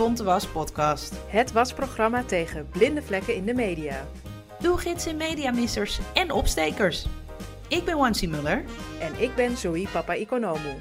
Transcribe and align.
Bonte 0.00 0.24
Was 0.24 0.46
podcast. 0.46 1.12
Het 1.26 1.52
wasprogramma 1.52 2.24
tegen 2.24 2.68
blinde 2.68 3.02
vlekken 3.02 3.34
in 3.34 3.44
de 3.44 3.54
media. 3.54 4.06
Doelgids 4.60 5.06
in 5.06 5.16
mediamissers 5.16 5.98
en 6.14 6.30
opstekers. 6.30 7.06
Ik 7.68 7.84
ben 7.84 7.96
Wansi 7.96 8.28
Muller. 8.28 8.64
En 9.00 9.20
ik 9.20 9.34
ben 9.34 9.56
Zoe 9.56 9.88
Papa 9.92 10.14
Ikonomu. 10.14 10.74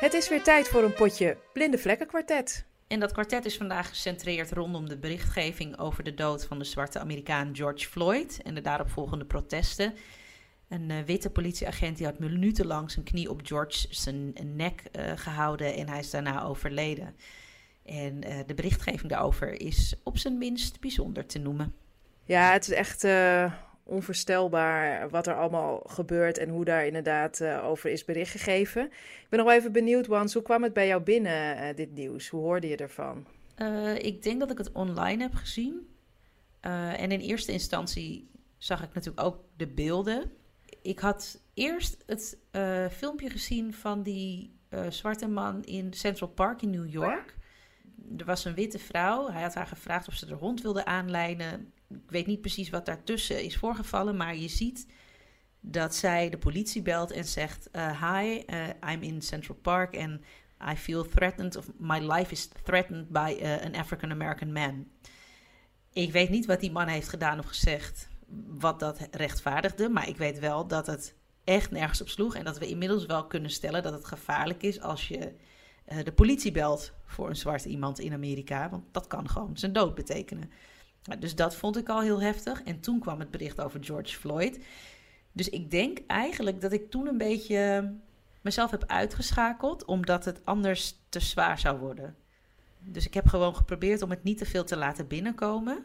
Het 0.00 0.12
is 0.12 0.28
weer 0.28 0.42
tijd 0.42 0.68
voor 0.68 0.82
een 0.82 0.94
potje 0.94 1.36
blinde 1.52 1.78
vlekken 1.78 2.06
kwartet. 2.06 2.66
En 2.86 3.00
dat 3.00 3.12
kwartet 3.12 3.44
is 3.44 3.56
vandaag 3.56 3.88
gecentreerd 3.88 4.52
rondom 4.52 4.88
de 4.88 4.98
berichtgeving 4.98 5.78
over 5.78 6.04
de 6.04 6.14
dood 6.14 6.44
van 6.44 6.58
de 6.58 6.64
zwarte 6.64 6.98
Amerikaan 6.98 7.56
George 7.56 7.88
Floyd 7.88 8.40
en 8.42 8.54
de 8.54 8.60
daaropvolgende 8.60 9.24
protesten. 9.24 9.94
Een 10.68 10.90
uh, 10.90 10.96
witte 11.06 11.30
politieagent 11.30 11.96
die 11.96 12.06
had 12.06 12.18
minutenlang 12.18 12.90
zijn 12.90 13.04
knie 13.04 13.30
op 13.30 13.40
George 13.44 13.86
zijn 13.90 14.34
nek 14.42 14.82
uh, 14.92 15.12
gehouden 15.14 15.74
en 15.74 15.88
hij 15.88 15.98
is 15.98 16.10
daarna 16.10 16.44
overleden. 16.44 17.14
En 17.84 18.28
uh, 18.28 18.38
de 18.46 18.54
berichtgeving 18.54 19.10
daarover 19.10 19.60
is 19.60 19.94
op 20.02 20.18
zijn 20.18 20.38
minst 20.38 20.80
bijzonder 20.80 21.26
te 21.26 21.38
noemen. 21.38 21.74
Ja, 22.24 22.52
het 22.52 22.68
is 22.68 22.74
echt 22.74 23.04
onvoorstelbaar 23.84 25.10
wat 25.10 25.26
er 25.26 25.34
allemaal 25.34 25.82
gebeurt 25.86 26.38
en 26.38 26.48
hoe 26.48 26.64
daar 26.64 26.86
inderdaad 26.86 27.40
uh, 27.40 27.64
over 27.64 27.90
is 27.90 28.04
bericht 28.04 28.30
gegeven. 28.30 28.84
Ik 28.84 29.26
ben 29.28 29.38
nog 29.38 29.48
wel 29.48 29.56
even 29.56 29.72
benieuwd, 29.72 30.06
Wans, 30.06 30.34
hoe 30.34 30.42
kwam 30.42 30.62
het 30.62 30.72
bij 30.72 30.86
jou 30.86 31.02
binnen, 31.02 31.56
uh, 31.56 31.76
dit 31.76 31.94
nieuws? 31.94 32.28
Hoe 32.28 32.40
hoorde 32.40 32.68
je 32.68 32.76
ervan? 32.76 33.26
Uh, 33.56 33.98
ik 33.98 34.22
denk 34.22 34.40
dat 34.40 34.50
ik 34.50 34.58
het 34.58 34.72
online 34.72 35.22
heb 35.22 35.34
gezien. 35.34 35.86
en 36.60 37.10
in 37.10 37.20
eerste 37.20 37.52
instantie 37.52 38.30
zag 38.58 38.82
ik 38.82 38.94
natuurlijk 38.94 39.26
ook 39.26 39.44
de 39.56 39.66
beelden. 39.66 40.30
Ik 40.82 40.98
had 40.98 41.42
eerst 41.54 42.02
het 42.06 42.38
filmpje 42.90 43.30
gezien 43.30 43.74
van 43.74 44.02
die 44.02 44.56
zwarte 44.88 45.28
man 45.28 45.64
in 45.64 45.92
Central 45.92 46.28
Park 46.28 46.62
in 46.62 46.70
New 46.70 46.90
York. 46.90 47.36
Er 48.16 48.24
was 48.24 48.44
een 48.44 48.54
witte 48.54 48.78
vrouw. 48.78 49.30
Hij 49.30 49.42
had 49.42 49.54
haar 49.54 49.66
gevraagd 49.66 50.08
of 50.08 50.14
ze 50.14 50.26
de 50.26 50.34
hond 50.34 50.62
wilde 50.62 50.84
aanlijnen 50.84 51.72
ik 51.92 52.10
weet 52.10 52.26
niet 52.26 52.40
precies 52.40 52.70
wat 52.70 52.86
daartussen 52.86 53.42
is 53.42 53.56
voorgevallen, 53.56 54.16
maar 54.16 54.36
je 54.36 54.48
ziet 54.48 54.86
dat 55.60 55.94
zij 55.94 56.30
de 56.30 56.38
politie 56.38 56.82
belt 56.82 57.10
en 57.10 57.24
zegt: 57.24 57.68
uh, 57.72 58.02
Hi, 58.02 58.42
uh, 58.46 58.92
I'm 58.92 59.02
in 59.02 59.22
Central 59.22 59.56
Park 59.62 59.96
and 59.96 60.20
I 60.72 60.76
feel 60.76 61.08
threatened, 61.08 61.56
of 61.56 61.70
my 61.78 61.98
life 61.98 62.32
is 62.32 62.48
threatened 62.62 63.08
by 63.08 63.38
uh, 63.40 63.64
an 63.64 63.74
African 63.74 64.10
American 64.10 64.52
man. 64.52 64.86
Ik 65.92 66.12
weet 66.12 66.30
niet 66.30 66.46
wat 66.46 66.60
die 66.60 66.72
man 66.72 66.86
heeft 66.86 67.08
gedaan 67.08 67.38
of 67.38 67.46
gezegd, 67.46 68.08
wat 68.46 68.80
dat 68.80 69.08
rechtvaardigde, 69.10 69.88
maar 69.88 70.08
ik 70.08 70.16
weet 70.16 70.38
wel 70.38 70.66
dat 70.66 70.86
het 70.86 71.14
echt 71.44 71.70
nergens 71.70 72.00
op 72.00 72.08
sloeg 72.08 72.34
en 72.34 72.44
dat 72.44 72.58
we 72.58 72.68
inmiddels 72.68 73.06
wel 73.06 73.26
kunnen 73.26 73.50
stellen 73.50 73.82
dat 73.82 73.92
het 73.92 74.04
gevaarlijk 74.04 74.62
is 74.62 74.80
als 74.80 75.08
je 75.08 75.34
de 76.04 76.12
politie 76.12 76.52
belt 76.52 76.92
voor 77.04 77.28
een 77.28 77.36
zwart 77.36 77.64
iemand 77.64 77.98
in 77.98 78.12
Amerika, 78.12 78.70
want 78.70 78.84
dat 78.90 79.06
kan 79.06 79.28
gewoon 79.28 79.56
zijn 79.56 79.72
dood 79.72 79.94
betekenen. 79.94 80.50
Dus 81.18 81.34
dat 81.34 81.56
vond 81.56 81.76
ik 81.76 81.88
al 81.88 82.00
heel 82.00 82.20
heftig. 82.20 82.62
En 82.62 82.80
toen 82.80 83.00
kwam 83.00 83.20
het 83.20 83.30
bericht 83.30 83.60
over 83.60 83.84
George 83.84 84.16
Floyd. 84.16 84.64
Dus 85.32 85.48
ik 85.48 85.70
denk 85.70 85.98
eigenlijk 86.06 86.60
dat 86.60 86.72
ik 86.72 86.90
toen 86.90 87.06
een 87.06 87.18
beetje 87.18 87.92
mezelf 88.40 88.70
heb 88.70 88.84
uitgeschakeld, 88.86 89.84
omdat 89.84 90.24
het 90.24 90.44
anders 90.44 90.98
te 91.08 91.20
zwaar 91.20 91.58
zou 91.58 91.78
worden. 91.78 92.16
Dus 92.78 93.06
ik 93.06 93.14
heb 93.14 93.26
gewoon 93.26 93.56
geprobeerd 93.56 94.02
om 94.02 94.10
het 94.10 94.22
niet 94.22 94.38
te 94.38 94.46
veel 94.46 94.64
te 94.64 94.76
laten 94.76 95.06
binnenkomen. 95.06 95.84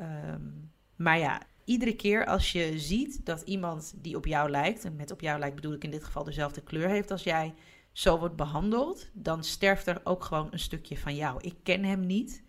Um, 0.00 0.72
maar 0.96 1.18
ja, 1.18 1.42
iedere 1.64 1.96
keer 1.96 2.26
als 2.26 2.52
je 2.52 2.78
ziet 2.78 3.26
dat 3.26 3.42
iemand 3.42 3.94
die 3.96 4.16
op 4.16 4.26
jou 4.26 4.50
lijkt, 4.50 4.84
en 4.84 4.96
met 4.96 5.10
op 5.10 5.20
jou 5.20 5.38
lijkt 5.38 5.54
bedoel 5.54 5.72
ik 5.72 5.84
in 5.84 5.90
dit 5.90 6.04
geval 6.04 6.24
dezelfde 6.24 6.60
kleur 6.60 6.88
heeft 6.88 7.10
als 7.10 7.22
jij, 7.22 7.54
zo 7.92 8.18
wordt 8.18 8.36
behandeld, 8.36 9.08
dan 9.12 9.44
sterft 9.44 9.86
er 9.86 10.00
ook 10.04 10.24
gewoon 10.24 10.48
een 10.50 10.58
stukje 10.58 10.98
van 10.98 11.14
jou. 11.14 11.40
Ik 11.40 11.56
ken 11.62 11.84
hem 11.84 12.06
niet, 12.06 12.44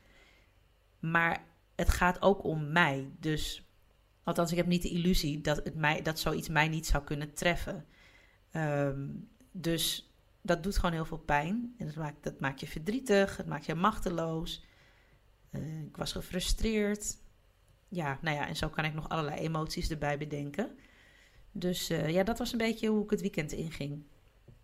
maar 1.00 1.46
het 1.76 1.90
gaat 1.90 2.22
ook 2.22 2.44
om 2.44 2.72
mij. 2.72 3.12
Dus, 3.20 3.70
althans, 4.24 4.52
ik 4.52 4.58
heb 4.58 4.66
niet 4.66 4.82
de 4.82 4.90
illusie 4.90 5.42
dat, 5.42 5.58
het 5.58 5.76
mij, 5.76 6.02
dat 6.02 6.20
zoiets 6.20 6.50
mij 6.50 6.68
niet 6.68 6.86
zou 6.86 7.04
kunnen 7.04 7.34
treffen. 7.34 7.86
Um, 8.54 9.30
dus 9.52 10.14
dat 10.42 10.64
doet 10.64 10.76
gewoon 10.76 10.92
heel 10.92 11.06
veel 11.06 11.18
pijn. 11.18 11.76
En 11.78 11.86
dat 11.86 11.96
maakt, 11.96 12.24
dat 12.24 12.40
maakt 12.40 12.60
je 12.60 12.68
verdrietig, 12.68 13.38
het 13.38 13.48
maakt 13.48 13.66
je 13.66 13.76
machteloos. 13.76 14.66
Uh, 15.52 15.82
ik 15.82 15.98
was 15.98 16.12
gefrustreerd. 16.12 17.18
Ja, 17.88 18.20
nou 18.22 18.36
ja, 18.36 18.48
en 18.48 18.56
zo 18.56 18.70
kan 18.70 18.86
ik 18.86 18.94
nog 18.94 19.10
allerlei 19.10 19.40
emoties 19.40 19.90
erbij 19.90 20.18
bedenken. 20.18 20.78
Dus 21.52 21.92
uh, 21.92 22.10
ja, 22.10 22.24
dat 22.24 22.38
was 22.38 22.52
een 22.52 22.58
beetje 22.58 22.88
hoe 22.88 23.04
ik 23.04 23.10
het 23.10 23.22
weekend 23.22 23.52
inging. 23.52 24.04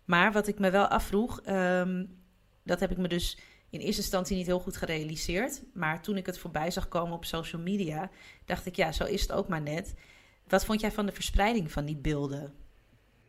Maar 0.08 0.32
wat 0.32 0.46
ik 0.46 0.58
me 0.58 0.70
wel 0.70 0.86
afvroeg, 0.86 1.40
um, 1.46 2.18
dat 2.62 2.80
heb 2.80 2.90
ik 2.90 2.96
me 2.96 3.08
dus 3.08 3.38
in 3.70 3.80
eerste 3.80 4.00
instantie 4.00 4.36
niet 4.36 4.46
heel 4.46 4.60
goed 4.60 4.76
gerealiseerd. 4.76 5.62
Maar 5.74 6.02
toen 6.02 6.16
ik 6.16 6.26
het 6.26 6.38
voorbij 6.38 6.70
zag 6.70 6.88
komen 6.88 7.14
op 7.14 7.24
social 7.24 7.62
media, 7.62 8.10
dacht 8.44 8.66
ik, 8.66 8.76
ja, 8.76 8.92
zo 8.92 9.04
is 9.04 9.22
het 9.22 9.32
ook 9.32 9.48
maar 9.48 9.62
net. 9.62 9.94
Wat 10.46 10.64
vond 10.64 10.80
jij 10.80 10.92
van 10.92 11.06
de 11.06 11.12
verspreiding 11.12 11.72
van 11.72 11.84
die 11.84 11.96
beelden? 11.96 12.54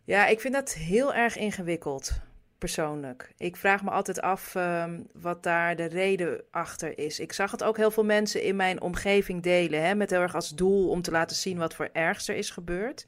Ja, 0.03 0.27
ik 0.27 0.39
vind 0.39 0.53
dat 0.53 0.73
heel 0.73 1.13
erg 1.13 1.37
ingewikkeld, 1.37 2.11
persoonlijk. 2.57 3.33
Ik 3.37 3.55
vraag 3.55 3.83
me 3.83 3.89
altijd 3.89 4.21
af 4.21 4.55
um, 4.55 5.07
wat 5.13 5.43
daar 5.43 5.75
de 5.75 5.85
reden 5.85 6.43
achter 6.51 6.99
is. 6.99 7.19
Ik 7.19 7.33
zag 7.33 7.51
het 7.51 7.63
ook 7.63 7.77
heel 7.77 7.91
veel 7.91 8.05
mensen 8.05 8.43
in 8.43 8.55
mijn 8.55 8.81
omgeving 8.81 9.43
delen, 9.43 9.83
hè, 9.83 9.95
met 9.95 10.09
heel 10.09 10.21
erg 10.21 10.35
als 10.35 10.55
doel 10.55 10.89
om 10.89 11.01
te 11.01 11.11
laten 11.11 11.35
zien 11.35 11.57
wat 11.57 11.73
voor 11.73 11.89
ergster 11.93 12.35
is 12.35 12.49
gebeurd. 12.49 13.05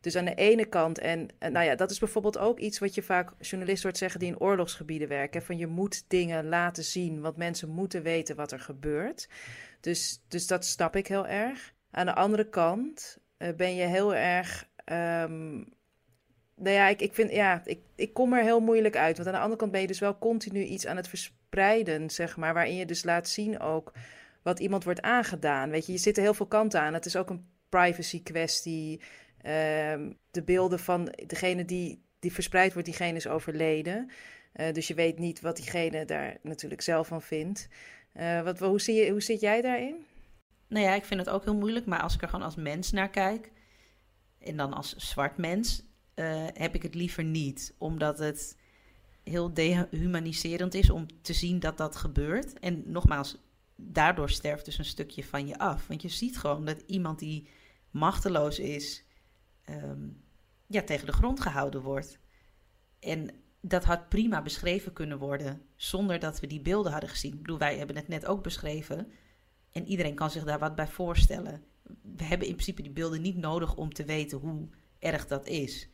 Dus 0.00 0.16
aan 0.16 0.24
de 0.24 0.34
ene 0.34 0.64
kant, 0.64 0.98
en, 0.98 1.28
nou 1.38 1.64
ja, 1.64 1.74
dat 1.74 1.90
is 1.90 1.98
bijvoorbeeld 1.98 2.38
ook 2.38 2.58
iets 2.58 2.78
wat 2.78 2.94
je 2.94 3.02
vaak 3.02 3.32
journalisten 3.40 3.88
hoort 3.88 3.98
zeggen 3.98 4.20
die 4.20 4.28
in 4.28 4.40
oorlogsgebieden 4.40 5.08
werken. 5.08 5.42
Van 5.42 5.58
je 5.58 5.66
moet 5.66 6.04
dingen 6.08 6.48
laten 6.48 6.84
zien, 6.84 7.20
want 7.20 7.36
mensen 7.36 7.68
moeten 7.68 8.02
weten 8.02 8.36
wat 8.36 8.52
er 8.52 8.60
gebeurt. 8.60 9.28
Dus, 9.80 10.22
dus 10.28 10.46
dat 10.46 10.64
snap 10.64 10.96
ik 10.96 11.06
heel 11.06 11.26
erg. 11.26 11.74
Aan 11.90 12.06
de 12.06 12.14
andere 12.14 12.48
kant 12.48 13.18
uh, 13.38 13.48
ben 13.56 13.74
je 13.74 13.86
heel 13.86 14.14
erg. 14.14 14.68
Um, 14.84 15.78
nou 16.54 16.74
ja, 16.74 16.88
ik, 16.88 17.00
ik 17.00 17.14
vind, 17.14 17.30
ja, 17.30 17.62
ik, 17.64 17.80
ik 17.94 18.14
kom 18.14 18.32
er 18.32 18.42
heel 18.42 18.60
moeilijk 18.60 18.96
uit. 18.96 19.16
Want 19.16 19.28
aan 19.28 19.34
de 19.34 19.40
andere 19.40 19.58
kant 19.58 19.72
ben 19.72 19.80
je 19.80 19.86
dus 19.86 19.98
wel 19.98 20.18
continu 20.18 20.62
iets 20.62 20.86
aan 20.86 20.96
het 20.96 21.08
verspreiden, 21.08 22.10
zeg 22.10 22.36
maar. 22.36 22.54
Waarin 22.54 22.76
je 22.76 22.86
dus 22.86 23.04
laat 23.04 23.28
zien 23.28 23.60
ook 23.60 23.92
wat 24.42 24.58
iemand 24.58 24.84
wordt 24.84 25.02
aangedaan. 25.02 25.70
Weet 25.70 25.86
je, 25.86 25.92
je 25.92 25.98
zit 25.98 26.16
er 26.16 26.22
heel 26.22 26.34
veel 26.34 26.46
kanten 26.46 26.80
aan. 26.80 26.94
Het 26.94 27.06
is 27.06 27.16
ook 27.16 27.30
een 27.30 27.48
privacy 27.68 28.22
kwestie. 28.22 29.00
Um, 29.46 30.18
de 30.30 30.42
beelden 30.44 30.78
van 30.78 31.14
degene 31.26 31.64
die, 31.64 32.02
die 32.18 32.32
verspreid 32.32 32.72
wordt, 32.72 32.88
diegene 32.88 33.16
is 33.16 33.26
overleden. 33.26 34.10
Uh, 34.54 34.72
dus 34.72 34.88
je 34.88 34.94
weet 34.94 35.18
niet 35.18 35.40
wat 35.40 35.56
diegene 35.56 36.04
daar 36.04 36.36
natuurlijk 36.42 36.80
zelf 36.80 37.06
van 37.06 37.22
vindt. 37.22 37.68
Uh, 38.14 38.42
wat, 38.42 38.58
hoe, 38.58 38.80
zie 38.80 38.94
je, 38.94 39.10
hoe 39.10 39.22
zit 39.22 39.40
jij 39.40 39.60
daarin? 39.60 39.94
Nou 40.68 40.84
ja, 40.84 40.94
ik 40.94 41.04
vind 41.04 41.20
het 41.20 41.28
ook 41.28 41.44
heel 41.44 41.56
moeilijk, 41.56 41.86
maar 41.86 42.00
als 42.00 42.14
ik 42.14 42.22
er 42.22 42.28
gewoon 42.28 42.44
als 42.44 42.56
mens 42.56 42.90
naar 42.90 43.10
kijk, 43.10 43.52
en 44.38 44.56
dan 44.56 44.72
als 44.72 44.96
zwart 44.96 45.36
mens, 45.36 45.82
uh, 46.14 46.46
heb 46.52 46.74
ik 46.74 46.82
het 46.82 46.94
liever 46.94 47.24
niet. 47.24 47.74
Omdat 47.78 48.18
het 48.18 48.58
heel 49.24 49.54
dehumaniserend 49.54 50.74
is 50.74 50.90
om 50.90 51.06
te 51.22 51.32
zien 51.32 51.60
dat 51.60 51.76
dat 51.76 51.96
gebeurt. 51.96 52.58
En 52.58 52.82
nogmaals, 52.86 53.36
daardoor 53.76 54.30
sterft 54.30 54.64
dus 54.64 54.78
een 54.78 54.84
stukje 54.84 55.24
van 55.24 55.46
je 55.46 55.58
af. 55.58 55.86
Want 55.86 56.02
je 56.02 56.08
ziet 56.08 56.38
gewoon 56.38 56.64
dat 56.64 56.82
iemand 56.86 57.18
die 57.18 57.48
machteloos 57.90 58.58
is, 58.58 59.04
um, 59.70 60.22
ja, 60.66 60.82
tegen 60.82 61.06
de 61.06 61.12
grond 61.12 61.40
gehouden 61.40 61.82
wordt. 61.82 62.18
En 63.00 63.30
dat 63.60 63.84
had 63.84 64.08
prima 64.08 64.42
beschreven 64.42 64.92
kunnen 64.92 65.18
worden 65.18 65.62
zonder 65.76 66.18
dat 66.18 66.40
we 66.40 66.46
die 66.46 66.60
beelden 66.60 66.92
hadden 66.92 67.10
gezien. 67.10 67.32
Ik 67.32 67.42
bedoel, 67.42 67.58
wij 67.58 67.78
hebben 67.78 67.96
het 67.96 68.08
net 68.08 68.26
ook 68.26 68.42
beschreven 68.42 69.12
en 69.72 69.86
iedereen 69.86 70.14
kan 70.14 70.30
zich 70.30 70.44
daar 70.44 70.58
wat 70.58 70.74
bij 70.74 70.88
voorstellen. 70.88 71.64
We 72.02 72.24
hebben 72.24 72.46
in 72.46 72.54
principe 72.54 72.82
die 72.82 72.92
beelden 72.92 73.22
niet 73.22 73.36
nodig 73.36 73.76
om 73.76 73.92
te 73.92 74.04
weten 74.04 74.38
hoe 74.38 74.68
erg 74.98 75.26
dat 75.26 75.46
is. 75.46 75.88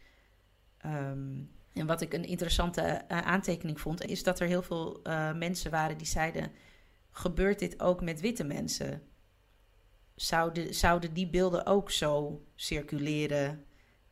Um, 0.87 1.51
en 1.73 1.87
wat 1.87 2.01
ik 2.01 2.13
een 2.13 2.25
interessante 2.25 3.05
uh, 3.09 3.19
aantekening 3.19 3.81
vond, 3.81 4.05
is 4.05 4.23
dat 4.23 4.41
er 4.41 4.47
heel 4.47 4.63
veel 4.63 5.01
uh, 5.03 5.35
mensen 5.35 5.71
waren 5.71 5.99
die 5.99 6.07
zeiden: 6.07 6.53
gebeurt 7.11 7.59
dit 7.59 7.81
ook 7.81 8.03
met 8.03 8.21
witte 8.21 8.45
mensen? 8.45 9.03
Zouden, 10.17 10.75
zouden 10.75 11.13
die 11.13 11.29
beelden 11.29 11.67
ook 11.67 11.91
zo 11.91 12.45
circuleren? 12.55 13.65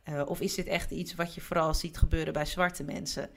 Uh, 0.09 0.21
of 0.25 0.41
is 0.41 0.55
dit 0.55 0.67
echt 0.67 0.91
iets 0.91 1.15
wat 1.15 1.33
je 1.33 1.41
vooral 1.41 1.73
ziet 1.73 1.97
gebeuren 1.97 2.33
bij 2.33 2.45
zwarte 2.45 2.83
mensen? 2.83 3.29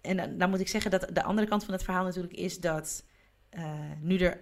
En 0.00 0.16
dan, 0.16 0.38
dan 0.38 0.50
moet 0.50 0.60
ik 0.60 0.68
zeggen 0.68 0.90
dat 0.90 1.08
de 1.12 1.22
andere 1.22 1.48
kant 1.48 1.64
van 1.64 1.74
het 1.74 1.82
verhaal 1.82 2.04
natuurlijk 2.04 2.34
is 2.34 2.60
dat 2.60 3.04
uh, 3.50 3.90
nu 4.00 4.18
er 4.18 4.40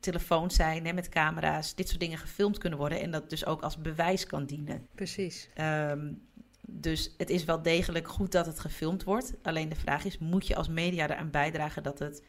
telefoons 0.00 0.54
zijn 0.54 0.86
hè, 0.86 0.92
met 0.92 1.08
camera's, 1.08 1.74
dit 1.74 1.88
soort 1.88 2.00
dingen 2.00 2.18
gefilmd 2.18 2.58
kunnen 2.58 2.78
worden 2.78 3.00
en 3.00 3.10
dat 3.10 3.30
dus 3.30 3.46
ook 3.46 3.62
als 3.62 3.78
bewijs 3.78 4.26
kan 4.26 4.46
dienen. 4.46 4.88
Precies. 4.94 5.48
Um, 5.60 6.22
dus 6.66 7.14
het 7.16 7.30
is 7.30 7.44
wel 7.44 7.62
degelijk 7.62 8.08
goed 8.08 8.32
dat 8.32 8.46
het 8.46 8.60
gefilmd 8.60 9.04
wordt. 9.04 9.34
Alleen 9.42 9.68
de 9.68 9.74
vraag 9.74 10.04
is: 10.04 10.18
moet 10.18 10.46
je 10.46 10.56
als 10.56 10.68
media 10.68 11.04
eraan 11.04 11.30
bijdragen 11.30 11.82
dat 11.82 11.98
het 11.98 12.22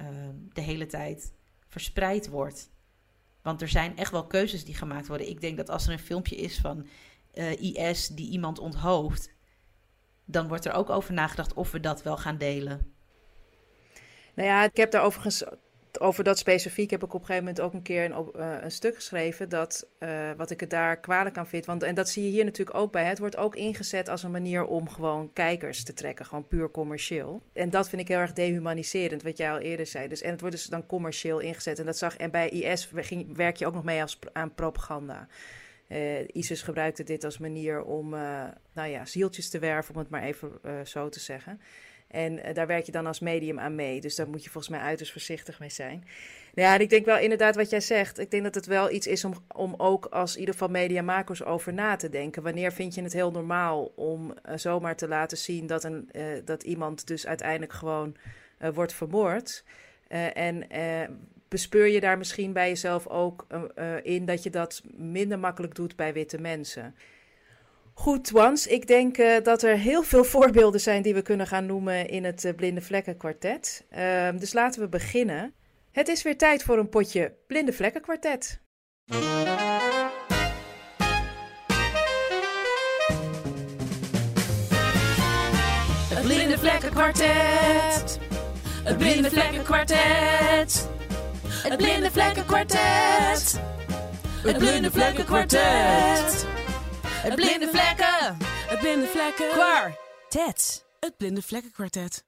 uh, 0.00 0.06
de 0.52 0.60
hele 0.60 0.86
tijd 0.86 1.32
verspreid 1.68 2.28
wordt? 2.28 2.70
Want 3.44 3.62
er 3.62 3.68
zijn 3.68 3.96
echt 3.96 4.10
wel 4.10 4.26
keuzes 4.26 4.64
die 4.64 4.74
gemaakt 4.74 5.06
worden. 5.06 5.28
Ik 5.28 5.40
denk 5.40 5.56
dat 5.56 5.70
als 5.70 5.86
er 5.86 5.92
een 5.92 5.98
filmpje 5.98 6.36
is 6.36 6.58
van 6.58 6.86
uh, 7.34 7.60
IS 7.60 8.08
die 8.08 8.30
iemand 8.30 8.58
onthoofd, 8.58 9.34
dan 10.24 10.48
wordt 10.48 10.64
er 10.64 10.72
ook 10.72 10.90
over 10.90 11.12
nagedacht 11.12 11.54
of 11.54 11.70
we 11.70 11.80
dat 11.80 12.02
wel 12.02 12.16
gaan 12.16 12.38
delen. 12.38 12.94
Nou 14.34 14.48
ja, 14.48 14.64
ik 14.64 14.76
heb 14.76 14.90
daar 14.90 15.02
overigens 15.02 15.44
over 16.00 16.24
dat 16.24 16.38
specifiek 16.38 16.90
heb 16.90 17.02
ik 17.02 17.14
op 17.14 17.20
een 17.20 17.26
gegeven 17.26 17.44
moment 17.44 17.64
ook 17.64 17.72
een 17.72 17.82
keer 17.82 18.04
een, 18.04 18.30
uh, 18.36 18.56
een 18.60 18.70
stuk 18.70 18.94
geschreven. 18.94 19.48
Dat, 19.48 19.86
uh, 19.98 20.30
wat 20.36 20.50
ik 20.50 20.60
het 20.60 20.70
daar 20.70 21.00
kwalijk 21.00 21.36
aan 21.36 21.46
vind. 21.46 21.64
Want, 21.64 21.82
en 21.82 21.94
dat 21.94 22.08
zie 22.08 22.24
je 22.24 22.30
hier 22.30 22.44
natuurlijk 22.44 22.76
ook 22.76 22.92
bij. 22.92 23.04
Het 23.04 23.18
wordt 23.18 23.36
ook 23.36 23.56
ingezet 23.56 24.08
als 24.08 24.22
een 24.22 24.30
manier 24.30 24.64
om 24.64 24.88
gewoon 24.88 25.32
kijkers 25.32 25.84
te 25.84 25.94
trekken. 25.94 26.26
Gewoon 26.26 26.48
puur 26.48 26.70
commercieel. 26.70 27.42
En 27.52 27.70
dat 27.70 27.88
vind 27.88 28.02
ik 28.02 28.08
heel 28.08 28.18
erg 28.18 28.32
dehumaniserend, 28.32 29.22
wat 29.22 29.36
jij 29.36 29.50
al 29.50 29.58
eerder 29.58 29.86
zei. 29.86 30.08
Dus, 30.08 30.22
en 30.22 30.30
het 30.30 30.40
wordt 30.40 30.56
dus 30.56 30.66
dan 30.66 30.86
commercieel 30.86 31.38
ingezet. 31.38 31.78
En 31.78 31.86
dat 31.86 31.98
zag. 31.98 32.16
En 32.16 32.30
bij 32.30 32.48
IS 32.48 32.90
ging, 32.94 33.36
werk 33.36 33.56
je 33.56 33.66
ook 33.66 33.74
nog 33.74 33.84
mee 33.84 34.00
als, 34.00 34.18
aan 34.32 34.54
propaganda. 34.54 35.26
Uh, 35.88 36.28
ISIS 36.32 36.62
gebruikte 36.62 37.02
dit 37.02 37.24
als 37.24 37.38
manier 37.38 37.82
om, 37.82 38.10
nou 38.72 38.88
ja, 38.88 39.04
zieltjes 39.04 39.50
te 39.50 39.58
werven, 39.58 39.94
om 39.94 40.00
het 40.00 40.10
maar 40.10 40.22
even 40.22 40.50
zo 40.84 41.08
te 41.08 41.20
zeggen. 41.20 41.60
En 42.14 42.38
uh, 42.38 42.54
daar 42.54 42.66
werk 42.66 42.86
je 42.86 42.92
dan 42.92 43.06
als 43.06 43.20
medium 43.20 43.58
aan 43.58 43.74
mee. 43.74 44.00
Dus 44.00 44.14
daar 44.14 44.28
moet 44.28 44.44
je 44.44 44.50
volgens 44.50 44.76
mij 44.76 44.82
uiterst 44.82 45.12
voorzichtig 45.12 45.60
mee 45.60 45.70
zijn. 45.70 46.04
Nou 46.54 46.68
ja, 46.68 46.74
en 46.74 46.80
ik 46.80 46.90
denk 46.90 47.04
wel 47.04 47.18
inderdaad 47.18 47.56
wat 47.56 47.70
jij 47.70 47.80
zegt. 47.80 48.18
Ik 48.18 48.30
denk 48.30 48.42
dat 48.42 48.54
het 48.54 48.66
wel 48.66 48.90
iets 48.90 49.06
is 49.06 49.24
om, 49.24 49.34
om 49.54 49.74
ook 49.76 50.06
als 50.06 50.32
in 50.32 50.38
ieder 50.38 50.54
geval 50.54 50.68
mediamakers 50.68 51.44
over 51.44 51.72
na 51.72 51.96
te 51.96 52.08
denken. 52.08 52.42
Wanneer 52.42 52.72
vind 52.72 52.94
je 52.94 53.02
het 53.02 53.12
heel 53.12 53.30
normaal 53.30 53.92
om 53.96 54.30
uh, 54.30 54.56
zomaar 54.56 54.96
te 54.96 55.08
laten 55.08 55.38
zien 55.38 55.66
dat, 55.66 55.84
een, 55.84 56.08
uh, 56.12 56.24
dat 56.44 56.62
iemand 56.62 57.06
dus 57.06 57.26
uiteindelijk 57.26 57.72
gewoon 57.72 58.16
wordt 58.74 58.92
vermoord? 58.92 59.64
en 60.34 60.66
bespeur 61.48 61.86
je 61.86 62.00
daar 62.00 62.18
misschien 62.18 62.52
bij 62.52 62.68
jezelf 62.68 63.06
ook 63.06 63.46
in 64.02 64.24
dat 64.24 64.42
je 64.42 64.50
dat 64.50 64.82
minder 64.96 65.38
makkelijk 65.38 65.74
doet 65.74 65.96
bij 65.96 66.12
witte 66.12 66.40
mensen? 66.40 66.94
Goed, 67.94 68.30
Wans. 68.30 68.66
Ik 68.66 68.86
denk 68.86 69.18
uh, 69.18 69.36
dat 69.42 69.62
er 69.62 69.76
heel 69.76 70.02
veel 70.02 70.24
voorbeelden 70.34 70.80
zijn 70.80 71.02
die 71.02 71.14
we 71.14 71.22
kunnen 71.22 71.46
gaan 71.46 71.66
noemen 71.66 72.08
in 72.08 72.24
het 72.24 72.44
uh, 72.44 72.54
Blinde 72.54 72.80
Vlekken 72.80 73.16
Kwartet. 73.16 73.84
Uh, 73.96 74.28
dus 74.38 74.52
laten 74.52 74.80
we 74.80 74.88
beginnen. 74.88 75.54
Het 75.92 76.08
is 76.08 76.22
weer 76.22 76.38
tijd 76.38 76.62
voor 76.62 76.78
een 76.78 76.88
potje 76.88 77.34
Blinde 77.46 77.72
Vlekken 77.72 78.00
Kwartet. 78.00 78.62
Het 86.08 86.22
Blinde 86.22 86.58
Vlekken 86.58 86.90
Kwartet. 86.90 88.18
Het 88.84 88.98
Blinde 88.98 89.30
Vlekken 89.30 89.62
Kwartet. 89.62 90.88
Het 91.48 91.76
Blinde 91.76 92.10
Vlekken 92.10 92.44
Kwartet. 92.44 93.60
Het 94.42 94.58
Blinde 94.58 94.90
Vlekken 94.90 95.24
Kwartet. 95.24 96.53
Het 97.24 97.34
blinde 97.34 97.68
vlekken. 97.68 98.36
Het 98.46 98.78
blinde 98.78 99.06
vlekken. 99.06 99.50
Kwartet. 99.50 100.86
Het 101.00 101.16
blinde 101.16 101.42
vlekkenkwartet. 101.42 102.24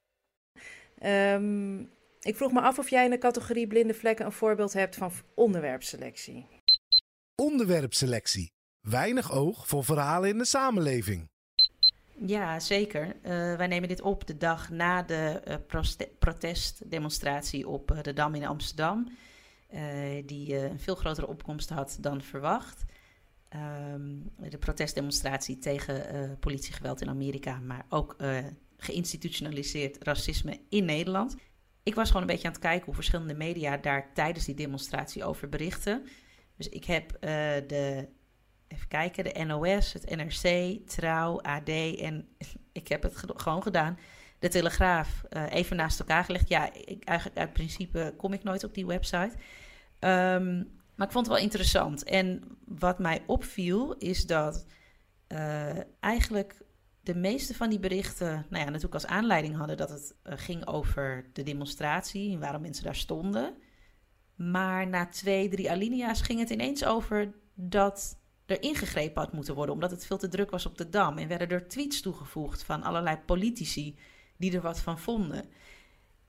Um, 1.05 1.81
ik 2.21 2.37
vroeg 2.37 2.53
me 2.53 2.61
af 2.61 2.79
of 2.79 2.91
jij 2.91 3.05
in 3.05 3.11
de 3.11 3.19
categorie 3.19 3.67
blinde 3.67 3.95
vlekken 3.95 4.27
een 4.27 4.33
voorbeeld 4.33 4.73
hebt 4.73 4.97
van 4.97 5.13
onderwerpselectie. 5.35 6.47
Onderwerpselectie. 7.35 8.53
Weinig 8.81 9.33
oog 9.33 9.67
voor 9.67 9.85
verhalen 9.85 10.29
in 10.29 10.39
de 10.39 10.45
samenleving. 10.45 11.29
Ja, 12.15 12.61
zeker. 12.61 13.07
Uh, 13.07 13.13
wij 13.57 13.67
nemen 13.67 13.89
dit 13.89 14.01
op 14.01 14.27
de 14.27 14.37
dag 14.37 14.71
na 14.71 15.03
de 15.03 15.43
uh, 15.49 15.55
protestdemonstratie 16.19 17.69
op 17.69 17.91
uh, 17.91 18.03
de 18.03 18.13
Dam 18.13 18.35
in 18.35 18.47
Amsterdam. 18.47 19.17
die 20.25 20.57
een 20.57 20.81
veel 20.81 20.95
grotere 20.95 21.27
opkomst 21.27 21.69
had 21.69 21.97
dan 22.01 22.23
verwacht. 22.23 22.85
Um, 23.55 24.31
de 24.51 24.59
protestdemonstratie 24.59 25.59
tegen 25.59 26.15
uh, 26.15 26.31
politiegeweld 26.41 27.01
in 27.01 27.09
Amerika, 27.09 27.59
maar 27.59 27.87
ook 27.89 28.15
uh, 28.19 28.39
geïnstitutionaliseerd 28.77 30.05
racisme 30.05 30.61
in 30.69 30.85
Nederland. 30.85 31.37
Ik 31.83 31.95
was 31.95 32.07
gewoon 32.07 32.23
een 32.23 32.29
beetje 32.29 32.47
aan 32.47 32.53
het 32.53 32.63
kijken 32.63 32.85
hoe 32.85 32.95
verschillende 32.95 33.35
media 33.35 33.77
daar 33.77 34.13
tijdens 34.15 34.45
die 34.45 34.55
demonstratie 34.55 35.25
over 35.25 35.49
berichten. 35.49 36.07
Dus 36.57 36.69
ik 36.69 36.85
heb 36.85 37.13
uh, 37.13 37.21
de, 37.67 38.09
even 38.69 38.89
kijken, 38.89 39.25
de 39.25 39.45
NOS, 39.45 39.93
het 39.93 40.17
NRC, 40.17 40.79
Trouw, 40.89 41.41
AD 41.41 41.69
en 41.99 42.29
ik 42.73 42.89
heb 42.89 43.03
het 43.03 43.17
gewoon 43.17 43.63
gedaan. 43.63 43.99
De 44.39 44.49
Telegraaf 44.49 45.23
even 45.49 45.77
naast 45.77 46.01
elkaar 46.01 46.25
gelegd. 46.25 46.49
Ja, 46.49 46.73
ik, 46.73 47.05
eigenlijk 47.05 47.39
uit 47.39 47.53
principe 47.53 48.15
kom 48.17 48.33
ik 48.33 48.43
nooit 48.43 48.65
op 48.65 48.75
die 48.75 48.87
website. 48.87 49.33
Um, 50.01 50.76
maar 50.97 51.07
ik 51.07 51.13
vond 51.13 51.27
het 51.27 51.35
wel 51.35 51.45
interessant. 51.45 52.05
En 52.05 52.43
wat 52.65 52.99
mij 52.99 53.23
opviel 53.27 53.95
is 53.95 54.27
dat 54.27 54.67
uh, 55.29 56.01
eigenlijk 56.01 56.63
de 57.03 57.15
meeste 57.15 57.55
van 57.55 57.71
die 57.71 57.79
berichten, 57.79 58.29
nou 58.29 58.65
ja, 58.65 58.65
natuurlijk 58.65 58.95
als 58.95 59.07
aanleiding 59.07 59.57
hadden 59.57 59.77
dat 59.77 59.91
het 59.91 60.15
uh, 60.25 60.33
ging 60.37 60.67
over 60.67 61.31
de 61.33 61.43
demonstratie 61.43 62.33
en 62.33 62.41
waarom 62.41 62.63
mensen 62.63 62.85
daar 62.85 62.95
stonden. 62.95 63.57
Maar 64.35 64.89
na 64.89 65.09
twee, 65.09 65.49
drie 65.49 65.71
alinea's 65.71 66.21
ging 66.21 66.41
het 66.41 66.51
ineens 66.51 66.85
over 66.85 67.35
dat 67.55 68.19
er 68.47 68.63
ingegrepen 68.63 69.23
had 69.23 69.33
moeten 69.33 69.55
worden, 69.55 69.75
omdat 69.75 69.91
het 69.91 70.07
veel 70.07 70.19
te 70.19 70.29
druk 70.29 70.51
was 70.51 70.67
op 70.67 70.79
de 70.79 70.89
dam. 70.89 71.19
En 71.19 71.29
werden 71.29 71.49
er 71.49 71.69
tweets 71.69 72.01
toegevoegd 72.01 72.63
van 72.63 72.83
allerlei 72.83 73.17
politici 73.17 73.99
die 74.37 74.53
er 74.55 74.61
wat 74.61 74.81
van 74.81 74.99
vonden. 74.99 75.45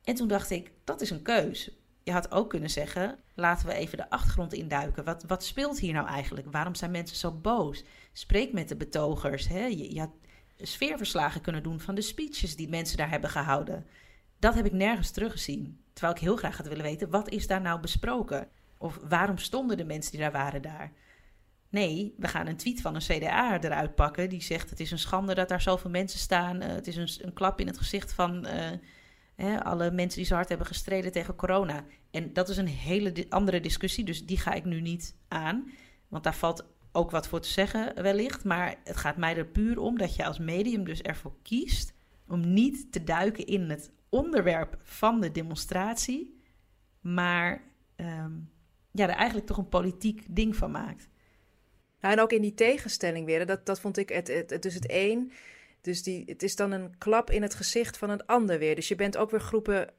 En 0.04 0.16
toen 0.16 0.28
dacht 0.28 0.50
ik, 0.50 0.72
dat 0.84 1.02
is 1.02 1.10
een 1.10 1.22
keus. 1.22 1.72
Je 2.08 2.14
had 2.14 2.32
ook 2.32 2.50
kunnen 2.50 2.70
zeggen: 2.70 3.20
laten 3.34 3.68
we 3.68 3.74
even 3.74 3.98
de 3.98 4.10
achtergrond 4.10 4.54
induiken. 4.54 5.04
Wat, 5.04 5.24
wat 5.28 5.44
speelt 5.44 5.80
hier 5.80 5.94
nou 5.94 6.08
eigenlijk? 6.08 6.52
Waarom 6.52 6.76
zijn 6.76 6.92
mensen 6.92 7.18
zo 7.18 7.32
boos? 7.32 7.84
Spreek 8.14 8.54
met 8.54 8.68
de 8.68 8.76
betogers. 8.76 9.48
Hè? 9.48 9.66
Je, 9.66 9.94
je 9.94 10.00
had 10.00 10.10
sfeerverslagen 10.58 11.42
kunnen 11.42 11.64
doen 11.64 11.80
van 11.80 11.96
de 11.96 12.02
speeches 12.02 12.56
die 12.56 12.70
mensen 12.70 12.98
daar 12.98 13.10
hebben 13.10 13.30
gehouden. 13.30 13.86
Dat 14.40 14.54
heb 14.54 14.66
ik 14.66 14.72
nergens 14.72 15.12
teruggezien. 15.12 15.82
Terwijl 15.94 16.16
ik 16.16 16.22
heel 16.22 16.36
graag 16.36 16.58
had 16.58 16.68
willen 16.68 16.84
weten: 16.84 17.10
wat 17.10 17.30
is 17.30 17.48
daar 17.48 17.62
nou 17.62 17.80
besproken? 17.80 18.48
Of 18.78 19.00
waarom 19.08 19.38
stonden 19.38 19.78
de 19.78 19.86
mensen 19.86 20.12
die 20.12 20.22
daar 20.22 20.32
waren 20.32 20.62
daar? 20.62 20.92
Nee, 21.70 22.14
we 22.18 22.28
gaan 22.28 22.48
een 22.48 22.58
tweet 22.58 22.82
van 22.82 22.96
een 22.96 23.02
CDA 23.02 23.62
eruit 23.62 23.96
pakken. 23.96 24.30
Die 24.30 24.42
zegt: 24.42 24.70
Het 24.70 24.80
is 24.80 24.92
een 24.92 25.00
schande 25.00 25.34
dat 25.36 25.50
daar 25.50 25.62
zoveel 25.62 25.92
mensen 25.92 26.20
staan. 26.20 26.64
Uh, 26.64 26.68
het 26.68 26.88
is 26.88 26.96
een, 26.96 27.26
een, 27.26 27.34
klap 27.34 27.60
in 27.60 27.68
het 27.68 27.78
gezicht 27.78 28.14
van. 28.14 28.46
Uh, 28.46 28.72
Alle 29.64 29.92
mensen 29.92 30.18
die 30.18 30.28
zo 30.28 30.36
hard 30.36 30.50
hebben 30.50 30.68
gestreden 30.68 31.12
tegen 31.12 31.36
corona. 31.36 31.84
En 32.12 32.34
dat 32.34 32.50
is 32.50 32.58
een 32.58 32.68
hele 32.68 33.26
andere 33.30 33.60
discussie, 33.60 34.04
dus 34.04 34.26
die 34.26 34.38
ga 34.38 34.54
ik 34.54 34.66
nu 34.66 34.82
niet 34.82 35.16
aan. 35.28 35.72
Want 36.08 36.24
daar 36.24 36.36
valt 36.36 36.66
ook 36.92 37.12
wat 37.12 37.28
voor 37.28 37.40
te 37.40 37.50
zeggen, 37.50 38.02
wellicht. 38.02 38.44
Maar 38.44 38.76
het 38.84 38.98
gaat 38.98 39.18
mij 39.18 39.38
er 39.38 39.46
puur 39.46 39.80
om 39.80 39.98
dat 39.98 40.16
je 40.16 40.26
als 40.26 40.40
medium 40.40 40.84
dus 40.84 41.02
ervoor 41.02 41.36
kiest 41.42 41.94
om 42.28 42.54
niet 42.54 42.92
te 42.92 43.04
duiken 43.04 43.46
in 43.46 43.70
het 43.70 43.92
onderwerp 44.10 44.78
van 44.84 45.22
de 45.22 45.32
demonstratie, 45.32 46.42
maar 47.02 47.62
um, 47.96 48.50
ja, 48.92 49.08
er 49.08 49.16
eigenlijk 49.16 49.48
toch 49.48 49.58
een 49.58 49.70
politiek 49.70 50.26
ding 50.30 50.56
van 50.56 50.72
maakt. 50.72 51.10
Nou, 52.00 52.14
en 52.14 52.20
ook 52.20 52.32
in 52.32 52.42
die 52.42 52.54
tegenstelling 52.54 53.26
weer, 53.26 53.46
dat, 53.46 53.66
dat 53.66 53.80
vond 53.80 53.98
ik 53.98 54.10
het, 54.10 54.28
het, 54.28 54.50
het 54.50 54.62
dus 54.62 54.74
het 54.74 54.86
een 54.90 55.32
dus 55.88 56.04
die, 56.04 56.24
het 56.26 56.44
is 56.44 56.56
dan 56.56 56.72
een 56.72 56.98
klap 56.98 57.32
in 57.32 57.42
het 57.42 57.54
gezicht 57.54 57.98
van 57.98 58.10
een 58.10 58.26
ander 58.26 58.60
weer. 58.60 58.76
Dus 58.76 58.88
je 58.88 58.96
bent 58.96 59.18
ook 59.18 59.32
weer 59.32 59.42
groepen 59.42 59.90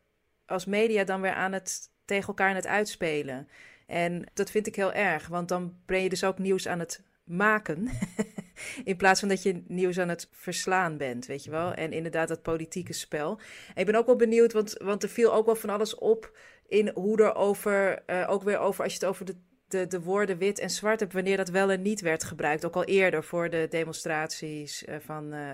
als 0.46 0.64
media 0.64 1.04
dan 1.04 1.20
weer 1.20 1.32
aan 1.32 1.52
het 1.52 1.90
tegen 2.04 2.28
elkaar 2.28 2.48
aan 2.48 2.54
het 2.54 2.66
uitspelen. 2.66 3.48
En 3.86 4.24
dat 4.34 4.50
vind 4.50 4.66
ik 4.66 4.76
heel 4.76 4.92
erg, 4.92 5.28
want 5.28 5.48
dan 5.48 5.76
ben 5.86 6.02
je 6.02 6.08
dus 6.08 6.24
ook 6.24 6.38
nieuws 6.38 6.68
aan 6.68 6.78
het 6.78 7.02
maken. 7.24 7.88
in 8.84 8.96
plaats 8.96 9.20
van 9.20 9.28
dat 9.28 9.42
je 9.42 9.62
nieuws 9.66 9.98
aan 9.98 10.08
het 10.08 10.28
verslaan 10.32 10.96
bent, 10.96 11.26
weet 11.26 11.44
je 11.44 11.50
wel. 11.50 11.72
En 11.72 11.92
inderdaad, 11.92 12.28
dat 12.28 12.42
politieke 12.42 12.92
spel. 12.92 13.38
En 13.74 13.80
ik 13.80 13.86
ben 13.86 13.94
ook 13.94 14.06
wel 14.06 14.16
benieuwd, 14.16 14.52
want, 14.52 14.72
want 14.72 15.02
er 15.02 15.08
viel 15.08 15.32
ook 15.32 15.46
wel 15.46 15.56
van 15.56 15.70
alles 15.70 15.94
op 15.94 16.38
in 16.66 16.90
hoe 16.94 17.22
er 17.22 17.34
over, 17.34 18.02
uh, 18.06 18.26
ook 18.30 18.42
weer 18.42 18.58
over, 18.58 18.82
als 18.84 18.92
je 18.92 18.98
het 18.98 19.08
over 19.08 19.24
de 19.24 19.36
de, 19.68 19.86
de 19.86 20.00
woorden 20.00 20.38
wit 20.38 20.58
en 20.58 20.70
zwart 20.70 21.00
heb, 21.00 21.12
wanneer 21.12 21.36
dat 21.36 21.48
wel 21.48 21.70
en 21.70 21.82
niet 21.82 22.00
werd 22.00 22.24
gebruikt. 22.24 22.64
Ook 22.64 22.76
al 22.76 22.84
eerder 22.84 23.24
voor 23.24 23.50
de 23.50 23.66
demonstraties 23.70 24.82
uh, 24.82 24.96
van, 25.00 25.34
uh, 25.34 25.50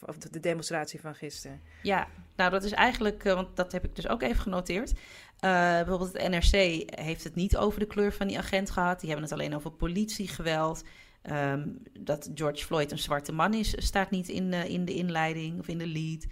of 0.00 0.18
de 0.18 0.40
demonstratie 0.40 1.00
van 1.00 1.14
gisteren. 1.14 1.60
Ja, 1.82 2.08
nou 2.36 2.50
dat 2.50 2.64
is 2.64 2.72
eigenlijk, 2.72 3.22
want 3.22 3.56
dat 3.56 3.72
heb 3.72 3.84
ik 3.84 3.96
dus 3.96 4.08
ook 4.08 4.22
even 4.22 4.42
genoteerd. 4.42 4.92
bijvoorbeeld 5.40 6.12
het 6.12 6.28
NRC 6.28 6.82
heeft 7.00 7.24
het 7.24 7.34
niet 7.34 7.56
over 7.56 7.80
de 7.80 7.86
kleur 7.86 8.12
van 8.12 8.26
die 8.26 8.38
agent 8.38 8.70
gehad. 8.70 9.00
Die 9.00 9.10
hebben 9.10 9.28
het 9.28 9.38
alleen 9.38 9.54
over 9.54 9.70
politiegeweld. 9.70 10.84
Um, 11.30 11.82
dat 11.98 12.30
George 12.34 12.64
Floyd 12.64 12.92
een 12.92 12.98
zwarte 12.98 13.32
man 13.32 13.54
is, 13.54 13.74
staat 13.76 14.10
niet 14.10 14.28
in, 14.28 14.52
in 14.52 14.84
de 14.84 14.94
inleiding 14.94 15.58
of 15.58 15.68
in 15.68 15.78
de 15.78 15.86
lead. 15.86 16.26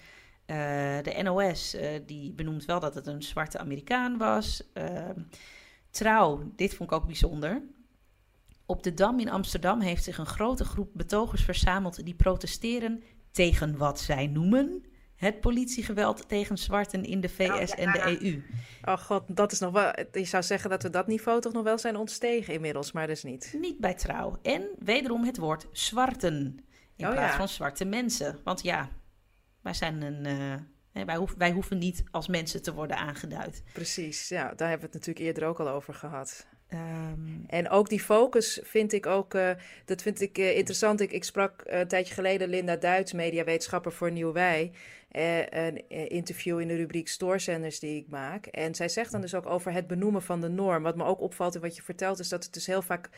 de 1.04 1.22
NOS 1.22 1.76
die 2.06 2.32
benoemt 2.32 2.64
wel 2.64 2.80
dat 2.80 2.94
het 2.94 3.06
een 3.06 3.22
zwarte 3.22 3.58
Amerikaan 3.58 4.18
was. 4.18 4.62
Trouw, 5.90 6.52
dit 6.56 6.74
vond 6.74 6.90
ik 6.90 6.96
ook 6.96 7.06
bijzonder. 7.06 7.62
Op 8.66 8.82
de 8.82 8.94
Dam 8.94 9.18
in 9.18 9.30
Amsterdam 9.30 9.80
heeft 9.80 10.04
zich 10.04 10.18
een 10.18 10.26
grote 10.26 10.64
groep 10.64 10.90
betogers 10.92 11.42
verzameld 11.42 12.04
die 12.04 12.14
protesteren 12.14 13.02
tegen 13.30 13.76
wat 13.76 14.00
zij 14.00 14.26
noemen 14.26 14.84
het 15.18 15.40
politiegeweld 15.40 16.28
tegen 16.28 16.58
zwarten 16.58 17.04
in 17.04 17.20
de 17.20 17.28
VS 17.28 17.70
en 17.70 17.92
de 17.92 18.22
EU. 18.22 18.42
Oh 18.84 18.98
god, 18.98 19.36
dat 19.36 19.52
is 19.52 19.58
nog 19.58 19.72
wel. 19.72 19.92
Je 20.12 20.24
zou 20.24 20.42
zeggen 20.42 20.70
dat 20.70 20.82
we 20.82 20.90
dat 20.90 21.06
niveau 21.06 21.40
toch 21.40 21.52
nog 21.52 21.62
wel 21.62 21.78
zijn 21.78 21.96
ontstegen 21.96 22.54
inmiddels, 22.54 22.92
maar 22.92 23.06
dus 23.06 23.22
niet. 23.22 23.54
Niet 23.60 23.78
bij 23.78 23.94
trouw. 23.94 24.38
En 24.42 24.68
wederom 24.78 25.24
het 25.24 25.38
woord 25.38 25.66
zwarten 25.72 26.64
in 26.96 27.06
oh, 27.06 27.12
plaats 27.12 27.32
ja. 27.32 27.38
van 27.38 27.48
zwarte 27.48 27.84
mensen. 27.84 28.38
Want 28.44 28.62
ja, 28.62 28.88
wij 29.62 29.74
zijn 29.74 30.02
een. 30.02 30.24
Uh, 30.24 30.54
Hè, 30.54 30.77
wij, 31.06 31.16
hoeven, 31.16 31.38
wij 31.38 31.50
hoeven 31.52 31.78
niet 31.78 32.04
als 32.10 32.28
mensen 32.28 32.62
te 32.62 32.74
worden 32.74 32.96
aangeduid. 32.96 33.62
Precies, 33.72 34.28
ja, 34.28 34.42
daar 34.56 34.68
hebben 34.68 34.88
we 34.90 34.96
het 34.96 35.06
natuurlijk 35.06 35.26
eerder 35.26 35.44
ook 35.48 35.60
al 35.60 35.68
over 35.68 35.94
gehad. 35.94 36.46
Ehm, 36.68 37.20
En 37.46 37.68
ook 37.68 37.88
die 37.88 38.00
focus 38.00 38.60
vind 38.62 38.92
ik 38.92 39.06
ook, 39.06 39.34
eh, 39.34 39.50
dat 39.84 40.02
vind 40.02 40.20
ik 40.20 40.38
eh, 40.38 40.56
interessant. 40.56 41.00
Ik, 41.00 41.12
ik 41.12 41.24
sprak 41.24 41.60
eh, 41.62 41.78
een 41.78 41.88
tijdje 41.88 42.14
geleden 42.14 42.48
Linda 42.48 42.76
Duits, 42.76 43.12
mediawetenschapper 43.12 43.92
voor 43.92 44.12
Nieuw 44.12 44.32
Wij. 44.32 44.72
eh, 45.08 45.46
een 45.46 45.88
interview 46.08 46.60
in 46.60 46.68
de 46.68 46.74
rubriek 46.76 47.08
Stoorzenders 47.08 47.78
die 47.78 47.96
ik 48.00 48.08
maak. 48.08 48.46
En 48.46 48.74
zij 48.74 48.88
zegt 48.88 49.12
dan 49.12 49.20
dus 49.20 49.34
ook 49.34 49.46
over 49.46 49.72
het 49.72 49.86
benoemen 49.86 50.22
van 50.22 50.40
de 50.40 50.48
norm. 50.48 50.82
Wat 50.82 50.96
me 50.96 51.04
ook 51.04 51.20
opvalt 51.20 51.54
in 51.54 51.60
wat 51.60 51.76
je 51.76 51.82
vertelt, 51.82 52.18
is 52.18 52.28
dat 52.28 52.44
het 52.44 52.52
dus 52.52 52.66
heel 52.66 52.82
vaak, 52.82 53.08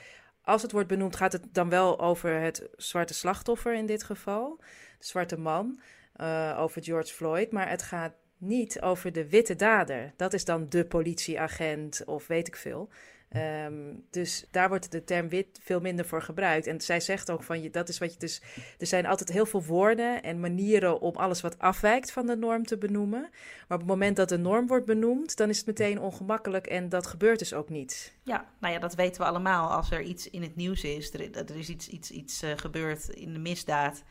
als 0.42 0.62
het 0.62 0.72
wordt 0.72 0.88
benoemd, 0.88 1.16
gaat 1.16 1.32
het 1.32 1.42
dan 1.52 1.68
wel 1.68 2.00
over 2.00 2.40
het 2.40 2.68
zwarte 2.76 3.14
slachtoffer 3.14 3.75
in 3.75 3.87
dit 3.87 4.02
geval. 4.02 4.56
De 4.99 5.06
zwarte 5.06 5.38
man, 5.38 5.80
eh, 6.20 6.56
over 6.58 6.82
George 6.82 7.14
Floyd. 7.14 7.52
Maar 7.52 7.68
het 7.68 7.82
gaat 7.82 8.12
niet 8.36 8.80
over 8.80 9.12
de 9.12 9.28
witte 9.28 9.56
dader. 9.56 10.12
Dat 10.16 10.32
is 10.32 10.44
dan 10.44 10.68
de 10.68 10.84
politieagent 10.84 12.02
of 12.04 12.26
weet 12.26 12.46
ik 12.46 12.56
veel. 12.56 12.88
Ehm, 13.28 13.94
dus 14.10 14.44
daar 14.50 14.68
wordt 14.68 14.92
de 14.92 15.04
term 15.04 15.28
wit 15.28 15.60
veel 15.62 15.80
minder 15.80 16.04
voor 16.04 16.22
gebruikt. 16.22 16.66
En 16.66 16.80
zij 16.80 17.00
zegt 17.00 17.30
ook 17.30 17.42
van 17.42 17.62
je, 17.62 17.70
dat 17.70 17.88
is 17.88 17.98
wat 17.98 18.12
je 18.12 18.18
dus. 18.18 18.42
Er 18.78 18.86
zijn 18.86 19.06
altijd 19.06 19.32
heel 19.32 19.46
veel 19.46 19.64
woorden 19.64 20.22
en 20.22 20.40
manieren 20.40 21.00
om 21.00 21.16
alles 21.16 21.40
wat 21.40 21.58
afwijkt 21.58 22.12
van 22.12 22.26
de 22.26 22.36
norm 22.36 22.66
te 22.66 22.78
benoemen. 22.78 23.20
Maar 23.68 23.78
op 23.78 23.78
het 23.78 23.86
moment 23.86 24.16
dat 24.16 24.28
de 24.28 24.38
norm 24.38 24.66
wordt 24.66 24.86
benoemd, 24.86 25.36
dan 25.36 25.48
is 25.48 25.56
het 25.56 25.66
meteen 25.66 26.00
ongemakkelijk 26.00 26.66
en 26.66 26.88
dat 26.88 27.06
gebeurt 27.06 27.38
dus 27.38 27.54
ook 27.54 27.68
niet. 27.68 28.14
Ja, 28.22 28.48
nou 28.60 28.74
ja, 28.74 28.80
dat 28.80 28.94
weten 28.94 29.20
we 29.20 29.28
allemaal. 29.28 29.70
Als 29.70 29.90
er 29.90 30.02
iets 30.02 30.30
in 30.30 30.42
het 30.42 30.56
nieuws 30.56 30.84
is, 30.84 31.14
er, 31.14 31.34
er 31.34 31.56
is 31.56 31.68
iets, 31.68 31.88
iets, 31.88 32.10
iets 32.10 32.42
eh, 32.42 32.50
gebeurd 32.56 33.08
in 33.08 33.32
de 33.32 33.38
misdaad 33.38 34.02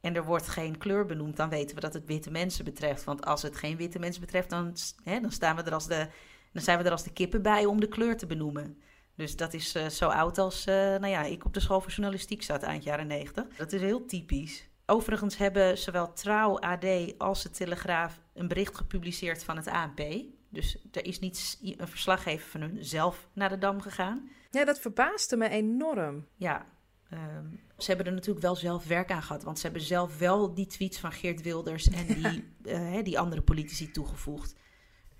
en 0.00 0.16
er 0.16 0.24
wordt 0.24 0.48
geen 0.48 0.78
kleur 0.78 1.06
benoemd, 1.06 1.36
dan 1.36 1.48
weten 1.48 1.74
we 1.74 1.80
dat 1.80 1.94
het 1.94 2.06
witte 2.06 2.30
mensen 2.30 2.64
betreft. 2.64 3.04
Want 3.04 3.26
als 3.26 3.42
het 3.42 3.56
geen 3.56 3.76
witte 3.76 3.98
mensen 3.98 4.20
betreft, 4.20 4.50
dan, 4.50 4.74
hè, 5.04 5.20
dan, 5.20 5.32
staan 5.32 5.56
we 5.56 5.62
er 5.62 5.74
als 5.74 5.86
de, 5.86 6.08
dan 6.52 6.62
zijn 6.62 6.78
we 6.78 6.84
er 6.84 6.90
als 6.90 7.04
de 7.04 7.12
kippen 7.12 7.42
bij 7.42 7.64
om 7.64 7.80
de 7.80 7.88
kleur 7.88 8.16
te 8.16 8.26
benoemen. 8.26 8.82
Dus 9.14 9.36
dat 9.36 9.54
is 9.54 9.74
eh, 9.74 9.86
zo 9.86 10.08
oud 10.08 10.38
als 10.38 10.66
eh, 10.66 10.74
nou 10.74 11.06
ja, 11.06 11.22
ik 11.22 11.44
op 11.44 11.54
de 11.54 11.60
school 11.60 11.80
voor 11.80 11.90
journalistiek 11.90 12.42
zat 12.42 12.62
eind 12.62 12.84
jaren 12.84 13.06
negentig. 13.06 13.44
Dat 13.56 13.72
is 13.72 13.80
heel 13.80 14.04
typisch. 14.04 14.68
Overigens 14.86 15.36
hebben 15.36 15.78
zowel 15.78 16.12
Trouw, 16.12 16.58
AD 16.58 17.18
als 17.18 17.42
de 17.42 17.50
Telegraaf 17.50 18.20
een 18.34 18.48
bericht 18.48 18.76
gepubliceerd 18.76 19.44
van 19.44 19.56
het 19.56 19.66
ANP. 19.66 20.00
Dus 20.48 20.78
er 20.92 21.04
is 21.04 21.18
niet 21.18 21.58
een 21.62 21.88
verslaggever 21.88 22.48
van 22.48 22.60
hun 22.60 22.84
zelf 22.84 23.28
naar 23.32 23.48
de 23.48 23.58
Dam 23.58 23.80
gegaan. 23.80 24.30
Ja, 24.50 24.64
dat 24.64 24.80
verbaasde 24.80 25.36
me 25.36 25.48
enorm. 25.48 26.26
Ja, 26.36 26.66
ehm, 27.10 27.44
ze 27.78 27.86
hebben 27.86 28.06
er 28.06 28.12
natuurlijk 28.12 28.44
wel 28.44 28.56
zelf 28.56 28.86
werk 28.86 29.10
aan 29.10 29.22
gehad. 29.22 29.42
Want 29.42 29.58
ze 29.58 29.64
hebben 29.64 29.82
zelf 29.82 30.18
wel 30.18 30.54
die 30.54 30.66
tweets 30.66 30.98
van 30.98 31.12
Geert 31.12 31.42
Wilders 31.42 31.88
en 31.90 32.06
die, 32.06 32.44
eh, 32.74 33.02
die 33.04 33.18
andere 33.18 33.42
politici 33.42 33.90
toegevoegd. 33.90 34.54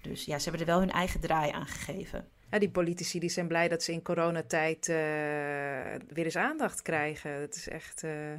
Dus 0.02 0.24
ja, 0.24 0.36
ze 0.38 0.42
hebben 0.42 0.60
er 0.60 0.72
wel 0.72 0.80
hun 0.80 0.90
eigen 0.90 1.20
draai 1.20 1.50
aan 1.52 1.66
gegeven. 1.66 2.28
Ja, 2.50 2.58
die 2.58 2.70
politici 2.70 3.18
die 3.18 3.28
zijn 3.28 3.48
blij 3.48 3.68
dat 3.68 3.82
ze 3.82 3.92
in 3.92 4.02
coronatijd 4.02 4.88
eh, 4.88 4.94
weer 6.14 6.24
eens 6.24 6.36
aandacht 6.36 6.82
krijgen. 6.82 7.30
Het 7.32 7.56
is 7.56 7.68
echt. 7.68 8.02
eh, 8.04 8.32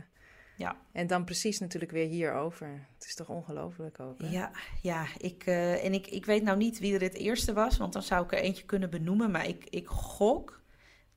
Ja. 0.56 0.76
En 0.92 1.08
dan 1.08 1.24
precies 1.26 1.60
natuurlijk 1.60 1.92
weer 1.92 2.08
hierover. 2.08 2.88
Het 2.98 3.06
is 3.06 3.16
toch 3.16 3.30
ongelooflijk 3.30 4.00
ook. 4.00 4.20
Hè? 4.22 4.30
Ja, 4.30 4.52
ja 4.82 5.06
ik, 5.18 5.44
en 5.46 5.94
ik, 5.94 6.08
ik 6.08 6.26
weet 6.26 6.44
nou 6.44 6.58
niet 6.58 6.80
wie 6.80 6.94
er 6.94 7.02
het 7.02 7.14
eerste 7.16 7.54
was, 7.54 7.78
want 7.78 7.94
dan 7.94 8.02
zou 8.04 8.24
ik 8.24 8.32
er 8.32 8.38
eentje 8.40 8.66
kunnen 8.66 8.90
benoemen. 8.90 9.32
Maar 9.32 9.48
ik, 9.48 9.66
ik 9.70 9.88
gok 9.88 10.61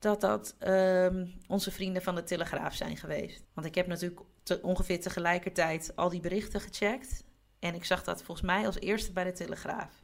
dat 0.05 0.21
dat 0.21 0.55
ehm, 0.59 1.25
onze 1.47 1.71
vrienden 1.71 2.01
van 2.01 2.15
de 2.15 2.23
Telegraaf 2.23 2.73
zijn 2.73 2.97
geweest. 2.97 3.43
Want 3.53 3.67
ik 3.67 3.75
heb 3.75 3.87
natuurlijk 3.87 4.21
ongeveer 4.61 5.01
tegelijkertijd 5.01 5.91
al 5.95 6.09
die 6.09 6.19
berichten 6.19 6.61
gecheckt. 6.61 7.23
En 7.59 7.75
ik 7.75 7.85
zag 7.85 8.03
dat 8.03 8.23
volgens 8.23 8.47
mij 8.47 8.65
als 8.65 8.79
eerste 8.79 9.11
bij 9.11 9.23
de 9.23 9.31
Telegraaf. 9.31 10.03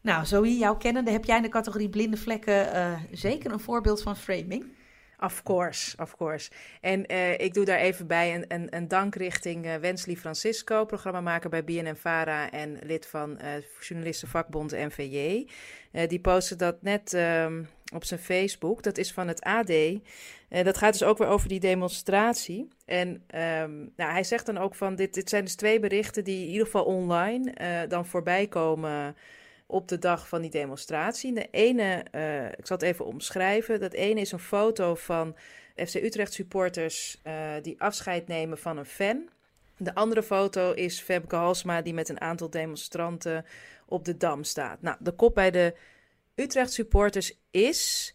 Nou, 0.00 0.26
Zoe, 0.26 0.58
jouw 0.58 0.76
kennende, 0.76 1.10
heb 1.10 1.24
jij 1.24 1.36
in 1.36 1.42
de 1.42 1.48
categorie 1.48 1.88
blinde 1.88 2.16
vlekken 2.16 2.72
eh, 2.72 3.00
zeker 3.12 3.52
een 3.52 3.60
voorbeeld 3.60 4.02
van 4.02 4.16
framing? 4.16 4.76
Of 5.18 5.42
course, 5.42 5.96
of 5.96 6.16
course. 6.16 6.50
En 6.80 7.06
eh, 7.06 7.38
ik 7.38 7.54
doe 7.54 7.64
daar 7.64 7.78
even 7.78 8.06
bij 8.06 8.46
een, 8.48 8.76
een, 8.76 8.88
dank 8.88 9.14
richting 9.14 9.66
eh, 9.66 9.74
Wensley 9.74 10.16
Francisco, 10.16 10.84
programmamaker 10.84 11.50
bij 11.50 11.64
BNN-Vara 11.64 12.50
en 12.50 12.78
lid 12.82 13.06
van 13.06 13.38
journalistenvakbond 13.80 14.70
NVJ. 14.70 15.48
Die 16.06 16.20
postte 16.20 16.56
dat 16.56 16.82
net 16.82 17.14
ehm, 17.14 17.62
op 17.94 18.04
zijn 18.04 18.20
Facebook. 18.20 18.82
Dat 18.82 18.98
is 18.98 19.12
van 19.12 19.28
het 19.28 19.42
AD. 19.42 19.70
Eh, 19.70 20.64
dat 20.64 20.78
gaat 20.78 20.92
dus 20.92 21.02
ook 21.02 21.18
weer 21.18 21.28
over 21.28 21.48
die 21.48 21.60
demonstratie. 21.60 22.68
En 22.84 23.22
ehm, 23.26 23.76
nou, 23.96 24.12
hij 24.12 24.24
zegt 24.24 24.46
dan 24.46 24.58
ook 24.58 24.74
van, 24.74 24.94
dit, 24.94 25.14
dit 25.14 25.28
zijn 25.28 25.44
dus 25.44 25.54
twee 25.54 25.80
berichten 25.80 26.24
die 26.24 26.44
in 26.44 26.50
ieder 26.50 26.64
geval 26.64 26.84
online 26.84 27.50
eh, 27.50 27.88
dan 27.88 28.06
voorbij 28.06 28.46
komen 28.46 29.16
op 29.66 29.88
de 29.88 29.98
dag 29.98 30.28
van 30.28 30.40
die 30.40 30.50
demonstratie. 30.50 31.32
De 31.32 31.48
ene, 31.50 32.04
eh, 32.10 32.46
ik 32.46 32.66
zal 32.66 32.76
het 32.76 32.86
even 32.86 33.04
omschrijven. 33.04 33.80
Dat 33.80 33.92
ene 33.92 34.20
is 34.20 34.32
een 34.32 34.38
foto 34.38 34.94
van 34.94 35.36
FC 35.74 35.94
Utrecht 35.94 36.32
supporters 36.32 37.20
die 37.62 37.80
afscheid 37.80 38.26
nemen 38.26 38.58
van 38.58 38.76
een 38.78 38.84
fan. 38.84 39.28
De 39.76 39.94
andere 39.94 40.22
foto 40.22 40.72
is 40.72 41.00
Femke 41.00 41.36
Halsma 41.36 41.82
die 41.82 41.94
met 41.94 42.08
een 42.08 42.20
aantal 42.20 42.50
demonstranten 42.50 43.44
op 43.86 44.04
de 44.04 44.16
Dam 44.16 44.44
staat. 44.44 44.82
Nou, 44.82 44.96
de 45.00 45.12
kop 45.12 45.34
bij 45.34 45.50
de 45.50 45.74
Utrecht 46.40 46.72
supporters 46.72 47.40
is... 47.50 48.12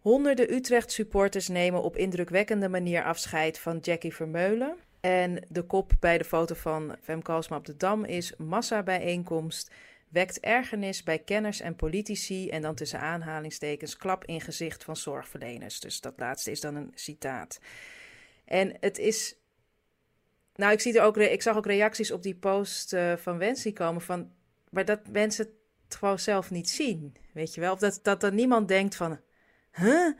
Honderden 0.00 0.52
Utrecht 0.52 0.92
supporters 0.92 1.48
nemen 1.48 1.82
op 1.82 1.96
indrukwekkende 1.96 2.68
manier 2.68 3.04
afscheid 3.04 3.58
van 3.58 3.78
Jackie 3.78 4.14
Vermeulen. 4.14 4.76
En 5.00 5.44
de 5.48 5.62
kop 5.62 5.92
bij 6.00 6.18
de 6.18 6.24
foto 6.24 6.54
van 6.54 6.96
Halsma 7.22 7.56
op 7.56 7.64
de 7.64 7.76
Dam 7.76 8.04
is 8.04 8.36
massa-bijeenkomst 8.36 9.70
wekt 10.08 10.40
ergernis 10.40 11.02
bij 11.02 11.18
kenners 11.18 11.60
en 11.60 11.76
politici 11.76 12.50
en 12.50 12.62
dan 12.62 12.74
tussen 12.74 13.00
aanhalingstekens 13.00 13.96
klap 13.96 14.24
in 14.24 14.40
gezicht 14.40 14.84
van 14.84 14.96
zorgverleners. 14.96 15.80
Dus 15.80 16.00
dat 16.00 16.14
laatste 16.16 16.50
is 16.50 16.60
dan 16.60 16.74
een 16.74 16.92
citaat. 16.94 17.60
En 18.44 18.76
het 18.80 18.98
is. 18.98 19.36
Nou, 20.54 20.72
ik, 20.72 20.80
zie 20.80 20.98
er 20.98 21.04
ook, 21.04 21.16
ik 21.16 21.42
zag 21.42 21.56
ook 21.56 21.66
reacties 21.66 22.10
op 22.10 22.22
die 22.22 22.34
post 22.34 22.92
eh, 22.92 23.16
van 23.16 23.38
Wensley 23.38 23.72
komen 23.72 24.02
van. 24.02 24.32
Maar 24.70 24.84
dat 24.84 25.08
mensen 25.08 25.48
gewoon 25.94 26.18
zelf 26.18 26.50
niet 26.50 26.70
zien. 26.70 27.14
Weet 27.32 27.54
je 27.54 27.60
wel? 27.60 27.72
Of 27.72 27.78
dat, 27.78 27.98
dat 28.02 28.22
er 28.22 28.32
niemand 28.32 28.68
denkt 28.68 28.94
van. 28.94 29.20
Huh? 29.72 30.12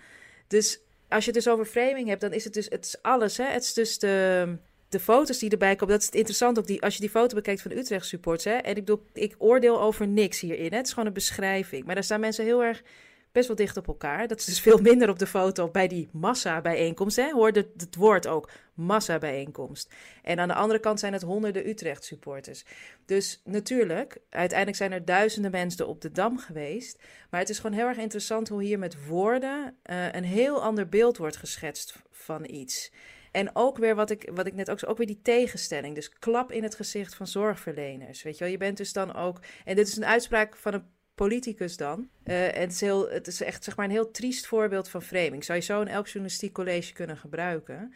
Dus 0.47 0.81
als 1.09 1.25
je 1.25 1.31
het 1.31 1.45
dus 1.45 1.53
over 1.53 1.65
framing 1.65 2.09
hebt, 2.09 2.21
dan 2.21 2.33
is 2.33 2.45
het 2.45 2.55
dus 2.55 2.69
het 2.69 2.85
is 2.85 3.03
alles. 3.03 3.37
Hè? 3.37 3.45
Het 3.45 3.63
is 3.63 3.75
dus 3.75 3.99
de 3.99 4.59
de 4.93 5.01
foto's 5.01 5.39
die 5.39 5.51
erbij 5.51 5.77
komen, 5.77 5.95
dat 5.95 6.01
is 6.01 6.07
het 6.07 6.15
interessant 6.15 6.59
ook. 6.59 6.67
Die, 6.67 6.83
als 6.83 6.95
je 6.95 7.01
die 7.01 7.11
foto 7.11 7.35
bekijkt 7.35 7.63
van 7.63 7.71
Utrecht 7.71 8.07
supports, 8.07 8.45
hè, 8.45 8.53
en 8.53 8.77
ik 8.77 8.85
bedoel, 8.85 9.07
ik 9.13 9.35
oordeel 9.39 9.81
over 9.81 10.09
niks 10.09 10.41
hierin. 10.41 10.71
Hè, 10.71 10.77
het 10.77 10.87
is 10.87 10.93
gewoon 10.93 11.09
een 11.09 11.15
beschrijving. 11.15 11.85
Maar 11.85 11.95
daar 11.95 12.05
staan 12.05 12.21
mensen 12.21 12.45
heel 12.45 12.65
erg 12.65 12.83
best 13.33 13.47
wel 13.47 13.57
dicht 13.57 13.77
op 13.77 13.87
elkaar. 13.87 14.29
Dat 14.29 14.39
is 14.39 14.45
dus 14.45 14.61
veel 14.61 14.79
minder 14.79 15.09
op 15.09 15.19
de 15.19 15.27
foto 15.27 15.69
bij 15.69 15.89
die 15.89 16.09
massa-bijeenkomst. 16.13 17.31
Hoor 17.31 17.51
het, 17.51 17.69
het 17.77 17.97
woord 17.97 18.27
ook, 18.27 18.51
massa-bijeenkomst. 18.75 19.95
En 20.23 20.39
aan 20.39 20.49
de 20.49 20.55
andere 20.55 20.81
kant 20.81 21.01
zijn 21.01 21.13
het 21.13 21.23
honderden 21.23 21.69
Utrecht 21.69 22.05
supporters. 22.05 22.65
Dus 23.07 23.41
natuurlijk, 23.45 24.19
uiteindelijk 24.31 24.79
zijn 24.79 24.93
er 24.93 25.05
duizenden 25.05 25.51
mensen 25.51 25.89
op 25.89 26.01
de 26.01 26.13
Dam 26.13 26.39
geweest. 26.39 26.99
Maar 27.31 27.41
het 27.41 27.49
is 27.49 27.59
gewoon 27.59 27.77
heel 27.77 27.87
erg 27.87 27.99
interessant 27.99 28.49
hoe 28.49 28.63
hier 28.63 28.79
met 28.79 29.07
woorden 29.07 29.77
uh, 29.91 30.13
een 30.13 30.25
heel 30.25 30.63
ander 30.63 30.89
beeld 30.89 31.17
wordt 31.17 31.37
geschetst 31.37 31.99
van 32.11 32.45
iets. 32.51 32.93
En 33.33 33.51
ook 33.53 33.79
weer 33.79 33.95
wat 33.95 34.11
ik, 34.11 34.31
wat 34.35 34.47
ik 34.47 34.55
net 34.55 34.71
ook 34.71 34.79
zei, 34.79 34.91
ook 34.91 34.99
weer 34.99 35.07
die 35.07 35.21
tegenstelling. 35.23 35.95
Dus 35.95 36.19
klap 36.19 36.53
in 36.53 36.63
het 36.63 36.75
gezicht 36.75 37.15
van 37.15 37.27
zorgverleners. 37.27 38.23
Weet 38.23 38.39
je 38.39 38.45
wel, 38.45 38.53
je 38.53 38.59
bent 38.59 38.77
dus 38.77 38.93
dan 38.93 39.15
ook. 39.15 39.41
En 39.65 39.77
dit 39.77 39.89
is 39.89 39.97
een 39.97 40.07
uitspraak 40.07 40.57
van 40.57 40.75
een 40.75 40.85
politicus 41.23 41.77
dan. 41.77 42.09
Uh, 42.25 42.57
en 42.57 42.61
het 42.61 42.73
is, 42.73 42.81
heel, 42.81 43.11
het 43.11 43.27
is 43.27 43.43
echt 43.43 43.65
zeg 43.65 43.77
maar 43.77 43.85
een 43.85 43.91
heel 43.91 44.11
triest 44.11 44.47
voorbeeld 44.47 44.89
van 44.89 45.03
framing. 45.03 45.45
Zou 45.45 45.59
je 45.59 45.65
zo 45.65 45.81
in 45.81 45.89
elk 45.89 46.07
journalistiek 46.07 46.53
college 46.53 46.93
kunnen 46.93 47.17
gebruiken. 47.17 47.95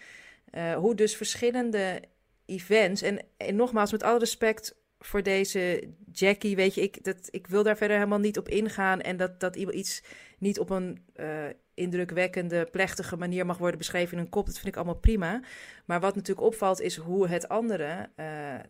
Uh, 0.54 0.74
hoe 0.74 0.94
dus 0.94 1.16
verschillende 1.16 2.02
events. 2.44 3.02
En, 3.02 3.18
nogmaals, 3.56 3.92
met 3.92 4.02
alle 4.02 4.18
respect 4.18 4.76
voor 4.98 5.22
deze 5.22 5.88
Jackie, 6.12 6.56
weet 6.56 6.74
je, 6.74 6.80
ik, 6.80 7.04
dat, 7.04 7.28
ik 7.30 7.46
wil 7.46 7.62
daar 7.62 7.76
verder 7.76 7.96
helemaal 7.96 8.18
niet 8.18 8.38
op 8.38 8.48
ingaan. 8.48 9.00
En 9.00 9.16
dat, 9.16 9.40
dat 9.40 9.56
iets 9.56 10.02
niet 10.38 10.58
op 10.58 10.70
een 10.70 11.04
uh, 11.16 11.44
indrukwekkende, 11.74 12.68
plechtige 12.70 13.16
manier 13.16 13.46
mag 13.46 13.58
worden 13.58 13.78
beschreven 13.78 14.18
in 14.18 14.24
een 14.24 14.28
kop. 14.28 14.46
Dat 14.46 14.54
vind 14.54 14.66
ik 14.66 14.76
allemaal 14.76 15.00
prima. 15.00 15.42
Maar 15.84 16.00
wat 16.00 16.14
natuurlijk 16.14 16.46
opvalt 16.46 16.80
is 16.80 16.96
hoe 16.96 17.28
het 17.28 17.48
andere, 17.48 18.10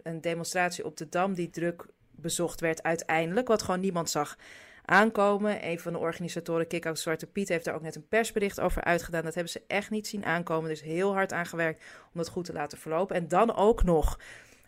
een 0.03 0.21
demonstratie 0.21 0.85
op 0.85 0.97
de 0.97 1.09
Dam 1.09 1.35
die 1.35 1.51
druk 1.51 1.87
bezocht 2.17 2.61
werd 2.61 2.83
uiteindelijk, 2.83 3.49
wat 3.49 3.63
gewoon 3.63 3.81
niemand 3.81 4.11
zag 4.11 4.37
aankomen. 4.85 5.69
Een 5.69 5.81
van 5.81 5.93
de 5.93 5.99
organisatoren, 5.99 6.67
Kick-Out 6.67 6.99
Zwarte 6.99 7.27
Piet, 7.27 7.49
heeft 7.49 7.65
daar 7.65 7.75
ook 7.75 7.83
net 7.83 7.97
een 7.97 8.09
persbericht 8.09 8.61
over 8.61 8.85
uitgedaan. 8.85 9.23
Dat 9.23 9.35
hebben 9.35 9.53
ze 9.53 9.63
echt 9.67 9.91
niet 9.91 10.07
zien 10.07 10.25
aankomen. 10.25 10.69
Dus 10.69 10.83
heel 10.83 11.13
hard 11.13 11.33
aangewerkt 11.33 11.85
om 12.05 12.13
dat 12.15 12.29
goed 12.29 12.45
te 12.45 12.53
laten 12.53 12.79
verlopen. 12.79 13.17
En 13.17 13.29
dan 13.29 13.57
ook 13.57 13.83
nog 13.83 14.19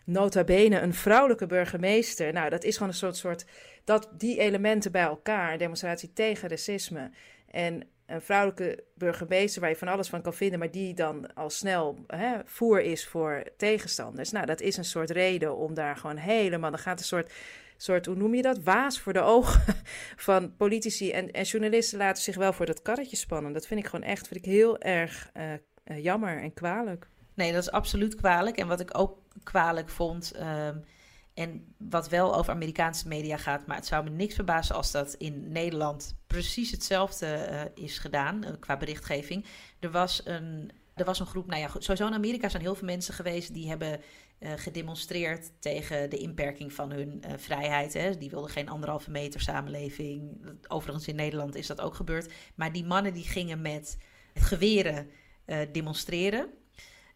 nota 0.03 0.43
bene 0.43 0.79
een 0.79 0.93
vrouwelijke 0.93 1.45
burgemeester. 1.45 2.33
Nou, 2.33 2.49
dat 2.49 2.63
is 2.63 2.73
gewoon 2.73 2.89
een 2.89 2.97
soort, 2.97 3.17
soort 3.17 3.45
dat 3.83 4.09
die 4.17 4.39
elementen 4.39 4.91
bij 4.91 5.03
elkaar, 5.03 5.57
demonstratie 5.57 6.13
tegen 6.13 6.49
racisme 6.49 7.11
en 7.51 7.83
een 8.09 8.21
vrouwelijke 8.21 8.83
burgemeester 8.95 9.61
waar 9.61 9.69
je 9.69 9.75
van 9.75 9.87
alles 9.87 10.09
van 10.09 10.21
kan 10.21 10.33
vinden, 10.33 10.59
maar 10.59 10.71
die 10.71 10.93
dan 10.93 11.33
al 11.33 11.49
snel 11.49 11.97
hè, 12.07 12.37
voer 12.45 12.81
is 12.81 13.07
voor 13.07 13.43
tegenstanders. 13.57 14.31
Nou, 14.31 14.45
dat 14.45 14.61
is 14.61 14.77
een 14.77 14.85
soort 14.85 15.09
reden 15.09 15.57
om 15.57 15.73
daar 15.73 15.95
gewoon 15.95 16.17
helemaal. 16.17 16.69
Dan 16.69 16.79
gaat 16.79 16.99
een 16.99 17.05
soort, 17.05 17.33
soort 17.77 18.05
hoe 18.05 18.15
noem 18.15 18.35
je 18.35 18.41
dat? 18.41 18.63
Waas 18.63 18.99
voor 18.99 19.13
de 19.13 19.21
ogen 19.21 19.75
van 20.27 20.55
politici 20.55 21.11
en, 21.11 21.31
en 21.31 21.43
journalisten 21.43 21.97
laten 21.97 22.23
zich 22.23 22.35
wel 22.35 22.53
voor 22.53 22.65
dat 22.65 22.81
karretje 22.81 23.15
spannen. 23.15 23.53
Dat 23.53 23.67
vind 23.67 23.79
ik 23.79 23.85
gewoon 23.85 24.05
echt 24.05 24.27
vind 24.27 24.45
ik 24.45 24.51
heel 24.51 24.79
erg 24.79 25.29
uh, 25.37 25.43
uh, 25.85 26.03
jammer 26.03 26.41
en 26.41 26.53
kwalijk. 26.53 27.07
Nee, 27.33 27.51
dat 27.51 27.61
is 27.61 27.71
absoluut 27.71 28.15
kwalijk. 28.15 28.57
En 28.57 28.67
wat 28.67 28.79
ik 28.79 28.97
ook 28.97 29.17
kwalijk 29.43 29.89
vond. 29.89 30.33
Um, 30.35 30.83
en 31.39 31.73
wat 31.77 32.09
wel 32.09 32.35
over 32.35 32.53
Amerikaanse 32.53 33.07
media 33.07 33.37
gaat, 33.37 33.67
maar 33.67 33.75
het 33.75 33.85
zou 33.85 34.03
me 34.03 34.09
niks 34.09 34.35
verbazen 34.35 34.75
als 34.75 34.91
dat 34.91 35.13
in 35.13 35.51
Nederland 35.51 36.15
precies 36.27 36.71
hetzelfde 36.71 37.47
uh, 37.51 37.83
is 37.83 37.97
gedaan 37.97 38.45
uh, 38.45 38.51
qua 38.59 38.77
berichtgeving. 38.77 39.45
Er 39.79 39.91
was 39.91 40.21
een. 40.25 40.71
Er 40.95 41.05
was 41.05 41.19
een 41.19 41.25
groep, 41.25 41.47
nou 41.47 41.61
ja, 41.61 41.67
sowieso 41.67 42.07
in 42.07 42.13
Amerika 42.13 42.49
zijn 42.49 42.61
heel 42.61 42.75
veel 42.75 42.87
mensen 42.87 43.13
geweest 43.13 43.53
die 43.53 43.69
hebben 43.69 44.01
uh, 44.39 44.51
gedemonstreerd 44.55 45.51
tegen 45.59 46.09
de 46.09 46.17
inperking 46.17 46.73
van 46.73 46.91
hun 46.91 47.23
vrijheid. 47.37 47.93
Hè. 47.93 48.17
Die 48.17 48.29
wilden 48.29 48.49
geen 48.49 48.69
anderhalve 48.69 49.11
meter 49.11 49.41
samenleving. 49.41 50.41
Overigens 50.67 51.07
in 51.07 51.15
Nederland 51.15 51.55
is 51.55 51.67
dat 51.67 51.81
ook 51.81 51.95
gebeurd. 51.95 52.33
Maar 52.55 52.71
die 52.71 52.85
mannen 52.85 53.13
die 53.13 53.23
gingen 53.23 53.61
met 53.61 53.97
geweren 54.33 55.09
demonstreren. 55.71 56.49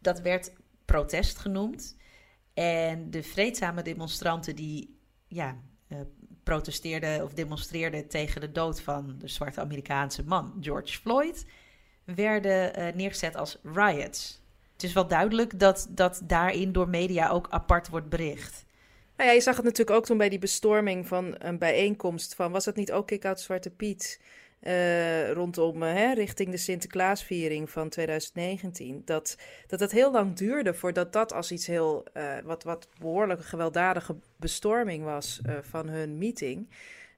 Dat 0.01 0.21
werd 0.21 0.53
protest 0.85 1.37
genoemd. 1.37 1.95
En 2.53 3.11
de 3.11 3.23
vreedzame 3.23 3.81
demonstranten 3.81 4.55
die 4.55 4.99
ja, 5.27 5.57
uh, 5.87 5.97
protesteerden 6.43 7.23
of 7.23 7.33
demonstreerden 7.33 8.07
tegen 8.07 8.41
de 8.41 8.51
dood 8.51 8.81
van 8.81 9.15
de 9.17 9.27
zwarte 9.27 9.61
Amerikaanse 9.61 10.23
man 10.23 10.57
George 10.59 10.99
Floyd, 10.99 11.45
werden 12.03 12.79
uh, 12.79 12.93
neergezet 12.93 13.35
als 13.35 13.59
riots. 13.63 14.41
Het 14.73 14.83
is 14.83 14.93
wel 14.93 15.07
duidelijk 15.07 15.59
dat, 15.59 15.87
dat 15.89 16.21
daarin 16.23 16.71
door 16.71 16.89
media 16.89 17.29
ook 17.29 17.47
apart 17.49 17.89
wordt 17.89 18.09
bericht. 18.09 18.65
Nou 19.17 19.29
ja, 19.29 19.35
je 19.35 19.41
zag 19.41 19.55
het 19.55 19.65
natuurlijk 19.65 19.97
ook 19.97 20.05
toen 20.05 20.17
bij 20.17 20.29
die 20.29 20.39
bestorming 20.39 21.07
van 21.07 21.35
een 21.37 21.57
bijeenkomst 21.57 22.35
van... 22.35 22.51
was 22.51 22.65
het 22.65 22.75
niet 22.75 22.91
ook 22.91 23.07
Kick 23.07 23.25
Out 23.25 23.39
Zwarte 23.39 23.69
Piet... 23.69 24.19
Uh, 24.67 25.31
rondom 25.31 25.83
uh, 25.83 25.93
hè, 25.93 26.13
richting 26.13 26.51
de 26.51 26.57
Sinterklaasviering 26.57 27.69
van 27.69 27.89
2019. 27.89 29.01
Dat, 29.05 29.37
dat 29.67 29.79
het 29.79 29.91
heel 29.91 30.11
lang 30.11 30.35
duurde 30.35 30.73
voordat 30.73 31.13
dat 31.13 31.33
als 31.33 31.51
iets 31.51 31.67
heel, 31.67 32.03
uh, 32.13 32.33
wat, 32.43 32.63
wat 32.63 32.87
behoorlijk 32.99 33.45
gewelddadige 33.45 34.15
bestorming 34.37 35.03
was 35.03 35.41
van 35.61 35.87
hun 35.87 36.17
meeting. 36.17 36.67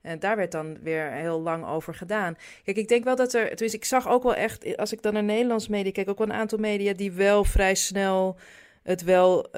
En 0.02 0.20
daar 0.20 0.36
werd 0.36 0.52
dan 0.52 0.78
weer 0.82 1.12
heel 1.12 1.42
lang 1.42 1.66
over 1.66 1.96
gedaan. 1.96 2.38
Kijk, 2.64 2.78
ik 2.78 2.88
denk 2.88 3.04
wel 3.04 3.16
dat 3.16 3.34
er. 3.34 3.56
Dus 3.56 3.74
ik 3.74 3.86
zag 3.86 4.08
ook 4.08 4.24
wel 4.24 4.36
echt, 4.36 4.78
als 4.78 4.92
ik 4.92 5.02
dan 5.02 5.14
naar 5.14 5.24
Nederlands 5.24 5.68
media 5.68 5.92
kijk, 5.92 6.10
ook 6.10 6.18
wel 6.18 6.28
een 6.28 6.34
aantal 6.34 6.58
media 6.58 6.94
die 6.94 7.12
wel 7.12 7.44
vrij 7.44 7.76
snel 7.76 8.38
het 8.86 9.04
wel 9.04 9.50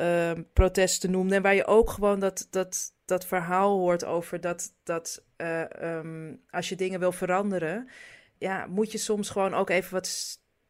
protesten 0.53 1.11
noemden. 1.11 1.37
En 1.37 1.41
waar 1.41 1.55
je 1.55 1.65
ook 1.65 1.89
gewoon 1.89 2.19
dat, 2.19 2.47
dat, 2.49 2.93
dat 3.05 3.25
verhaal 3.25 3.77
hoort 3.77 4.05
over 4.05 4.41
dat, 4.41 4.73
dat 4.83 5.23
uh, 5.37 5.63
um, 5.81 6.41
als 6.49 6.69
je 6.69 6.75
dingen 6.75 6.99
wil 6.99 7.11
veranderen, 7.11 7.89
ja, 8.37 8.65
moet 8.65 8.91
je 8.91 8.97
soms 8.97 9.29
gewoon 9.29 9.53
ook 9.53 9.69
even 9.69 9.93
wat 9.93 10.07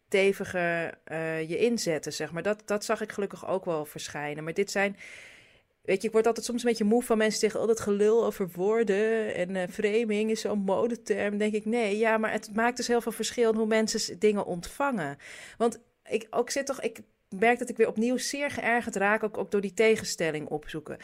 steviger 0.07 0.97
uh, 1.11 1.49
je 1.49 1.57
inzetten, 1.57 2.13
zeg 2.13 2.31
maar. 2.31 2.43
Dat, 2.43 2.61
dat 2.65 2.85
zag 2.85 3.01
ik 3.01 3.11
gelukkig 3.11 3.47
ook 3.47 3.65
wel 3.65 3.85
verschijnen. 3.85 4.43
Maar 4.43 4.53
dit 4.53 4.71
zijn, 4.71 4.97
weet 5.81 6.01
je, 6.01 6.07
ik 6.07 6.13
word 6.13 6.27
altijd 6.27 6.45
soms 6.45 6.63
een 6.63 6.69
beetje 6.69 6.83
moe 6.83 7.03
van 7.03 7.17
mensen 7.17 7.39
tegen 7.39 7.59
al 7.59 7.67
dat 7.67 7.79
gelul 7.79 8.25
over 8.25 8.49
woorden 8.53 9.35
en 9.35 9.55
uh, 9.55 9.63
framing 9.71 10.31
is 10.31 10.41
zo'n 10.41 10.59
modeterm. 10.59 11.37
denk 11.37 11.53
ik, 11.53 11.65
nee, 11.65 11.97
ja, 11.97 12.17
maar 12.17 12.31
het 12.31 12.55
maakt 12.55 12.77
dus 12.77 12.87
heel 12.87 13.01
veel 13.01 13.11
verschil 13.11 13.53
hoe 13.53 13.67
mensen 13.67 14.19
dingen 14.19 14.45
ontvangen. 14.45 15.17
Want 15.57 15.79
ik 16.09 16.27
ook 16.29 16.49
zit 16.49 16.65
toch, 16.65 16.81
ik 16.81 16.99
merk 17.29 17.59
dat 17.59 17.69
ik 17.69 17.77
weer 17.77 17.87
opnieuw 17.87 18.17
zeer 18.17 18.51
geërgerd 18.51 18.95
raak, 18.95 19.23
ook, 19.23 19.37
ook 19.37 19.51
door 19.51 19.61
die 19.61 19.73
tegenstelling 19.73 20.47
opzoeken. 20.47 20.97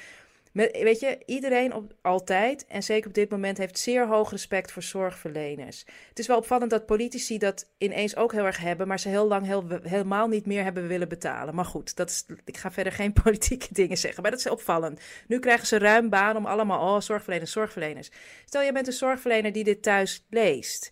Met, 0.53 0.71
weet 0.81 0.99
je, 0.99 1.17
iedereen 1.25 1.73
op, 1.73 1.93
altijd, 2.01 2.65
en 2.65 2.83
zeker 2.83 3.07
op 3.07 3.13
dit 3.13 3.29
moment, 3.29 3.57
heeft 3.57 3.79
zeer 3.79 4.07
hoog 4.07 4.31
respect 4.31 4.71
voor 4.71 4.83
zorgverleners. 4.83 5.85
Het 6.09 6.19
is 6.19 6.27
wel 6.27 6.37
opvallend 6.37 6.71
dat 6.71 6.85
politici 6.85 7.37
dat 7.37 7.69
ineens 7.77 8.15
ook 8.15 8.31
heel 8.31 8.45
erg 8.45 8.57
hebben, 8.57 8.87
maar 8.87 8.99
ze 8.99 9.09
heel 9.09 9.27
lang 9.27 9.45
heel, 9.45 9.65
helemaal 9.83 10.27
niet 10.27 10.45
meer 10.45 10.63
hebben 10.63 10.87
willen 10.87 11.09
betalen. 11.09 11.55
Maar 11.55 11.65
goed, 11.65 11.95
dat 11.95 12.09
is, 12.09 12.25
ik 12.45 12.57
ga 12.57 12.71
verder 12.71 12.93
geen 12.93 13.13
politieke 13.23 13.67
dingen 13.71 13.97
zeggen, 13.97 14.21
maar 14.21 14.31
dat 14.31 14.39
is 14.39 14.49
opvallend. 14.49 14.99
Nu 15.27 15.39
krijgen 15.39 15.67
ze 15.67 15.77
ruim 15.77 16.09
baan 16.09 16.35
om 16.35 16.45
allemaal, 16.45 16.95
oh, 16.95 17.01
zorgverleners, 17.01 17.51
zorgverleners. 17.51 18.11
Stel, 18.45 18.61
je 18.61 18.71
bent 18.71 18.87
een 18.87 18.93
zorgverlener 18.93 19.51
die 19.51 19.63
dit 19.63 19.83
thuis 19.83 20.25
leest. 20.29 20.91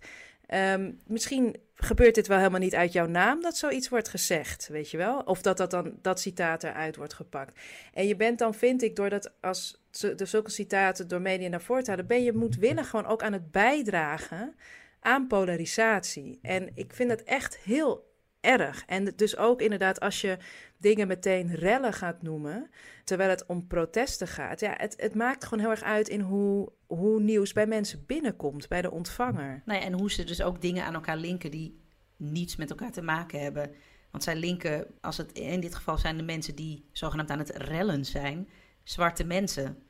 Um, 0.53 0.99
misschien 1.07 1.55
gebeurt 1.83 2.15
dit 2.15 2.27
wel 2.27 2.37
helemaal 2.37 2.59
niet 2.59 2.75
uit 2.75 2.93
jouw 2.93 3.07
naam 3.07 3.41
dat 3.41 3.57
zoiets 3.57 3.89
wordt 3.89 4.09
gezegd, 4.09 4.67
weet 4.67 4.91
je 4.91 4.97
wel? 4.97 5.19
Of 5.19 5.41
dat 5.41 5.57
dat 5.57 5.71
dan 5.71 5.93
dat 6.01 6.19
citaat 6.19 6.63
eruit 6.63 6.95
wordt 6.95 7.13
gepakt. 7.13 7.59
En 7.93 8.07
je 8.07 8.15
bent 8.15 8.39
dan, 8.39 8.53
vind 8.53 8.81
ik, 8.81 8.95
doordat 8.95 9.33
als 9.41 9.83
de 9.99 10.25
zulke 10.25 10.51
citaten 10.51 11.07
door 11.07 11.21
media 11.21 11.49
naar 11.49 11.61
voren 11.61 11.83
te 11.83 11.89
halen, 11.89 12.07
ben 12.07 12.23
je 12.23 12.33
moedwillig 12.33 12.89
gewoon 12.89 13.05
ook 13.05 13.23
aan 13.23 13.33
het 13.33 13.51
bijdragen 13.51 14.55
aan 14.99 15.27
polarisatie. 15.27 16.39
En 16.41 16.71
ik 16.75 16.93
vind 16.93 17.09
het 17.09 17.23
echt 17.23 17.57
heel 17.57 18.10
erg. 18.41 18.83
En 18.85 19.13
dus 19.15 19.37
ook 19.37 19.61
inderdaad 19.61 19.99
als 19.99 20.21
je 20.21 20.37
dingen 20.77 21.07
meteen 21.07 21.55
rellen 21.55 21.93
gaat 21.93 22.21
noemen, 22.21 22.69
terwijl 23.03 23.29
het 23.29 23.45
om 23.45 23.67
protesten 23.67 24.27
gaat. 24.27 24.59
Ja, 24.59 24.73
het, 24.77 24.93
het 24.97 25.15
maakt 25.15 25.43
gewoon 25.43 25.59
heel 25.59 25.69
erg 25.69 25.83
uit 25.83 26.09
in 26.09 26.21
hoe, 26.21 26.71
hoe 26.87 27.19
nieuws 27.19 27.53
bij 27.53 27.67
mensen 27.67 28.03
binnenkomt, 28.05 28.67
bij 28.67 28.81
de 28.81 28.91
ontvanger. 28.91 29.61
Nou 29.65 29.79
ja, 29.79 29.85
en 29.85 29.93
hoe 29.93 30.11
ze 30.11 30.23
dus 30.23 30.41
ook 30.41 30.61
dingen 30.61 30.83
aan 30.83 30.93
elkaar 30.93 31.17
linken 31.17 31.51
die 31.51 31.79
niets 32.17 32.55
met 32.55 32.69
elkaar 32.69 32.91
te 32.91 33.01
maken 33.01 33.41
hebben. 33.41 33.71
Want 34.11 34.23
zij 34.23 34.35
linken, 34.35 34.87
als 35.01 35.17
het 35.17 35.31
in 35.31 35.59
dit 35.59 35.75
geval 35.75 35.97
zijn 35.97 36.17
de 36.17 36.23
mensen 36.23 36.55
die 36.55 36.85
zogenaamd 36.91 37.29
aan 37.29 37.39
het 37.39 37.55
rellen 37.55 38.05
zijn, 38.05 38.49
zwarte 38.83 39.23
mensen. 39.23 39.83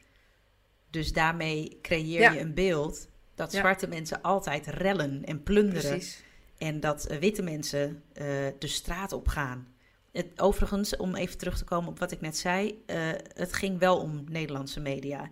Dus 0.90 1.14
daarmee 1.14 1.80
creëer 1.82 2.22
ja. 2.22 2.32
je 2.32 2.40
een 2.40 2.54
beeld 2.54 3.10
dat 3.36 3.52
zwarte 3.52 3.88
mensen 3.88 4.22
altijd 4.22 4.68
rellen 4.68 5.24
en 5.24 5.44
plunderen. 5.44 5.90
Precies. 5.90 6.24
En 6.62 6.80
dat 6.80 7.12
uh, 7.12 7.18
witte 7.18 7.42
mensen 7.42 7.90
uh, 7.90 8.26
de 8.60 8.68
straat 8.68 9.12
op 9.12 9.28
gaan. 9.28 9.68
Het, 10.12 10.28
overigens, 10.36 10.96
om 10.96 11.16
even 11.16 11.38
terug 11.38 11.58
te 11.58 11.64
komen 11.64 11.90
op 11.90 12.00
wat 12.00 12.12
ik 12.12 12.22
net 12.22 12.38
zei, 12.38 12.84
uh, 12.88 12.96
het 13.34 13.54
ging 13.54 13.80
wel 13.80 14.00
om 14.00 14.24
Nederlandse 14.30 14.80
media. 14.80 15.32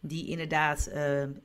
Die 0.00 0.28
inderdaad 0.28 0.90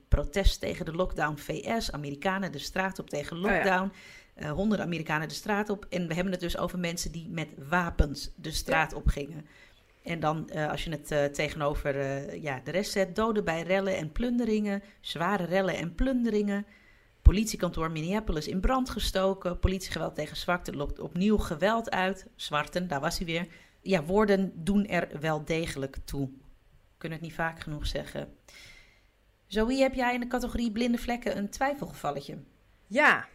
protest 0.08 0.60
tegen 0.60 0.86
de 0.86 0.94
lockdown 0.94 1.38
VS, 1.38 1.92
Amerikanen 1.92 2.52
de 2.52 2.60
straat 2.60 3.00
op 3.00 3.10
tegen 3.10 3.38
lockdown. 3.38 3.84
Oh 3.84 4.44
ja. 4.44 4.50
honderden 4.50 4.86
Amerikanen 4.86 5.28
de 5.28 5.34
straat 5.34 5.70
op. 5.70 5.86
En 5.90 6.08
we 6.08 6.14
hebben 6.14 6.32
het 6.32 6.42
dus 6.42 6.58
over 6.58 6.80
mensen 6.80 7.12
die 7.12 7.30
met 7.30 7.48
wapens 7.70 8.32
de 8.36 8.52
straat 8.52 8.92
ja. 8.92 8.98
op 8.98 9.08
gingen. 9.08 9.46
En 10.04 10.20
dan, 10.20 10.52
als 10.70 10.84
je 10.84 11.00
het 11.02 11.34
tegenover 11.34 11.96
ja, 12.42 12.62
de 12.64 12.72
rest 12.72 12.92
zet, 12.92 13.16
doden 13.16 13.44
bij 13.44 13.62
rellen 13.62 13.98
en 13.98 14.12
plunderingen, 14.12 14.84
zware 15.02 15.46
rellen 15.46 15.78
en 15.78 15.96
plunderingen. 15.96 16.66
Politiekantoor 17.24 17.92
Minneapolis 17.92 18.48
in 18.48 18.60
brand 18.60 18.90
gestoken. 18.90 19.60
Politiegeweld 19.60 20.16
tegen 20.16 20.38
zwarten 20.38 20.76
lokt 20.76 21.00
opnieuw 21.00 21.38
geweld 21.38 21.92
uit. 21.92 22.28
Zwarten, 22.36 22.88
daar 22.88 23.00
was 23.00 23.18
hij 23.18 23.26
weer. 23.26 23.48
Ja, 23.82 24.04
woorden 24.04 24.52
doen 24.56 24.88
er 24.88 25.20
wel 25.20 25.46
degelijk 25.46 25.98
toe. 26.06 26.30
Kunnen 26.98 27.18
het 27.18 27.28
niet 27.28 27.38
vaak 27.38 27.60
genoeg 27.60 27.88
zeggen. 27.88 28.38
Zoe, 29.48 29.74
heb 29.74 29.94
jij 29.94 30.14
in 30.14 30.20
de 30.20 30.28
categorie 30.28 30.72
blinde 30.72 30.98
vlekken 30.98 31.38
een 31.38 31.50
twijfelgevalletje? 31.50 32.38
Ja, 32.88 33.28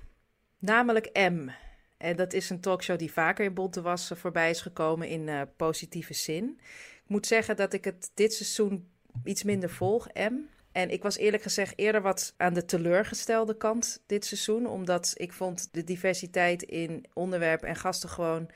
namelijk 0.59 1.11
M. 1.12 1.48
En 1.96 2.16
dat 2.16 2.33
is 2.33 2.51
een 2.51 2.61
talkshow 2.61 2.98
die 2.98 3.12
vaker 3.12 3.44
in 3.44 3.55
Bonte 3.55 3.83
was 3.83 4.11
voorbij 4.14 4.51
is 4.51 4.61
gekomen 4.61 5.09
in 5.09 5.27
uh, 5.27 5.42
positieve 5.57 6.14
zin. 6.14 6.61
Ik 7.05 7.09
moet 7.09 7.27
zeggen 7.27 7.57
dat 7.57 7.72
ik 7.72 7.85
het 7.85 8.11
dit 8.14 8.33
seizoen 8.35 8.88
iets 9.24 9.42
minder 9.42 9.70
volg, 9.70 10.07
M. 10.14 10.35
En 10.79 10.91
ik 10.91 11.03
was 11.03 11.17
eerlijk 11.17 11.43
gezegd 11.43 11.73
eerder 11.77 12.03
wat 12.03 12.35
aan 12.37 12.55
de 12.55 12.64
teleurgestelde 12.64 13.57
kant 13.57 14.03
dit 14.07 14.25
seizoen. 14.25 14.67
Omdat 14.67 15.12
ik 15.17 15.33
vond 15.33 15.69
de 15.73 15.85
diversiteit 15.85 16.62
in 16.62 17.05
onderwerp 17.12 17.62
en 17.62 17.77
gasten 17.77 18.09
gewoon 18.09 18.51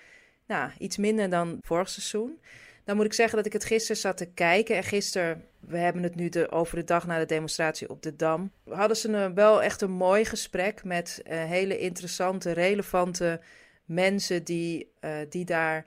nou, 0.46 0.70
iets 0.78 0.96
minder 0.96 1.30
dan 1.30 1.58
vorig 1.60 1.88
seizoen. 1.88 2.40
Dan 2.84 2.96
moet 2.96 3.04
ik 3.04 3.12
zeggen 3.12 3.36
dat 3.36 3.46
ik 3.46 3.52
het 3.52 3.64
gisteren 3.64 3.96
zat 3.96 4.16
te 4.16 4.26
kijken. 4.26 4.76
En 4.76 4.82
gisteren, 4.82 5.44
we 5.60 5.78
hebben 5.78 6.02
het 6.02 6.14
nu 6.14 6.28
de, 6.28 6.50
over 6.50 6.76
de 6.76 6.84
dag 6.84 7.06
na 7.06 7.18
de 7.18 7.26
demonstratie 7.26 7.90
op 7.90 8.02
de 8.02 8.16
Dam. 8.16 8.52
Hadden 8.68 8.96
ze 8.96 9.08
een, 9.08 9.34
wel 9.34 9.62
echt 9.62 9.80
een 9.80 9.90
mooi 9.90 10.24
gesprek 10.24 10.84
met 10.84 11.22
uh, 11.24 11.44
hele 11.44 11.78
interessante, 11.78 12.52
relevante 12.52 13.40
mensen 13.84 14.44
die, 14.44 14.92
uh, 15.00 15.10
die 15.28 15.44
daar 15.44 15.84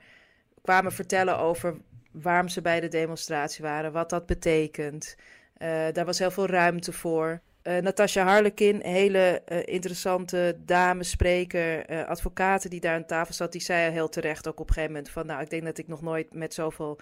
kwamen 0.62 0.92
vertellen 0.92 1.38
over 1.38 1.76
waarom 2.12 2.48
ze 2.48 2.60
bij 2.60 2.80
de 2.80 2.88
demonstratie 2.88 3.64
waren, 3.64 3.92
wat 3.92 4.10
dat 4.10 4.26
betekent. 4.26 5.16
Uh, 5.62 5.86
daar 5.92 6.04
was 6.04 6.18
heel 6.18 6.30
veel 6.30 6.46
ruimte 6.46 6.92
voor. 6.92 7.40
Uh, 7.62 7.76
Natasja 7.76 8.24
Harlekin, 8.24 8.80
hele 8.82 9.42
uh, 9.48 9.58
interessante 9.64 10.56
dame, 10.64 11.04
spreker, 11.04 11.86
advocaten 12.06 12.70
die 12.70 12.80
daar 12.80 12.94
aan 12.94 13.06
tafel 13.06 13.34
zat, 13.34 13.52
die 13.52 13.60
zei 13.60 13.92
heel 13.92 14.08
terecht 14.08 14.48
ook 14.48 14.60
op 14.60 14.68
een 14.68 14.74
gegeven 14.74 14.94
moment 14.94 15.12
van, 15.12 15.26
nou, 15.26 15.42
ik 15.42 15.50
denk 15.50 15.64
dat 15.64 15.78
ik 15.78 15.88
nog 15.88 16.02
nooit 16.02 16.34
met 16.34 16.54
zoveel 16.54 16.98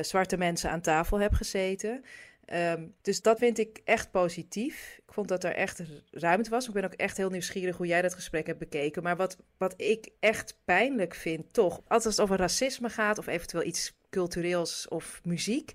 zwarte 0.00 0.36
mensen 0.36 0.70
aan 0.70 0.80
tafel 0.80 1.20
heb 1.20 1.32
gezeten. 1.32 2.04
ehm, 2.44 2.86
dus 3.02 3.22
dat 3.22 3.38
vind 3.38 3.58
ik 3.58 3.80
echt 3.84 4.10
positief. 4.10 5.00
Ik 5.06 5.12
vond 5.12 5.28
dat 5.28 5.44
er 5.44 5.54
echt 5.54 5.82
ruimte 6.10 6.50
was. 6.50 6.66
Ik 6.66 6.72
ben 6.72 6.84
ook 6.84 6.92
echt 6.92 7.16
heel 7.16 7.30
nieuwsgierig 7.30 7.76
hoe 7.76 7.86
jij 7.86 8.02
dat 8.02 8.14
gesprek 8.14 8.46
hebt 8.46 8.58
bekeken. 8.58 9.02
Maar 9.02 9.16
wat, 9.16 9.36
wat 9.56 9.74
ik 9.76 10.08
echt 10.20 10.58
pijnlijk 10.64 11.14
vind, 11.14 11.52
toch, 11.52 11.80
als 11.86 12.04
het 12.04 12.20
over 12.20 12.36
racisme 12.36 12.88
gaat 12.88 13.18
of 13.18 13.26
eventueel 13.26 13.64
iets 13.64 13.94
cultureels 14.10 14.88
of 14.88 15.20
muziek, 15.24 15.72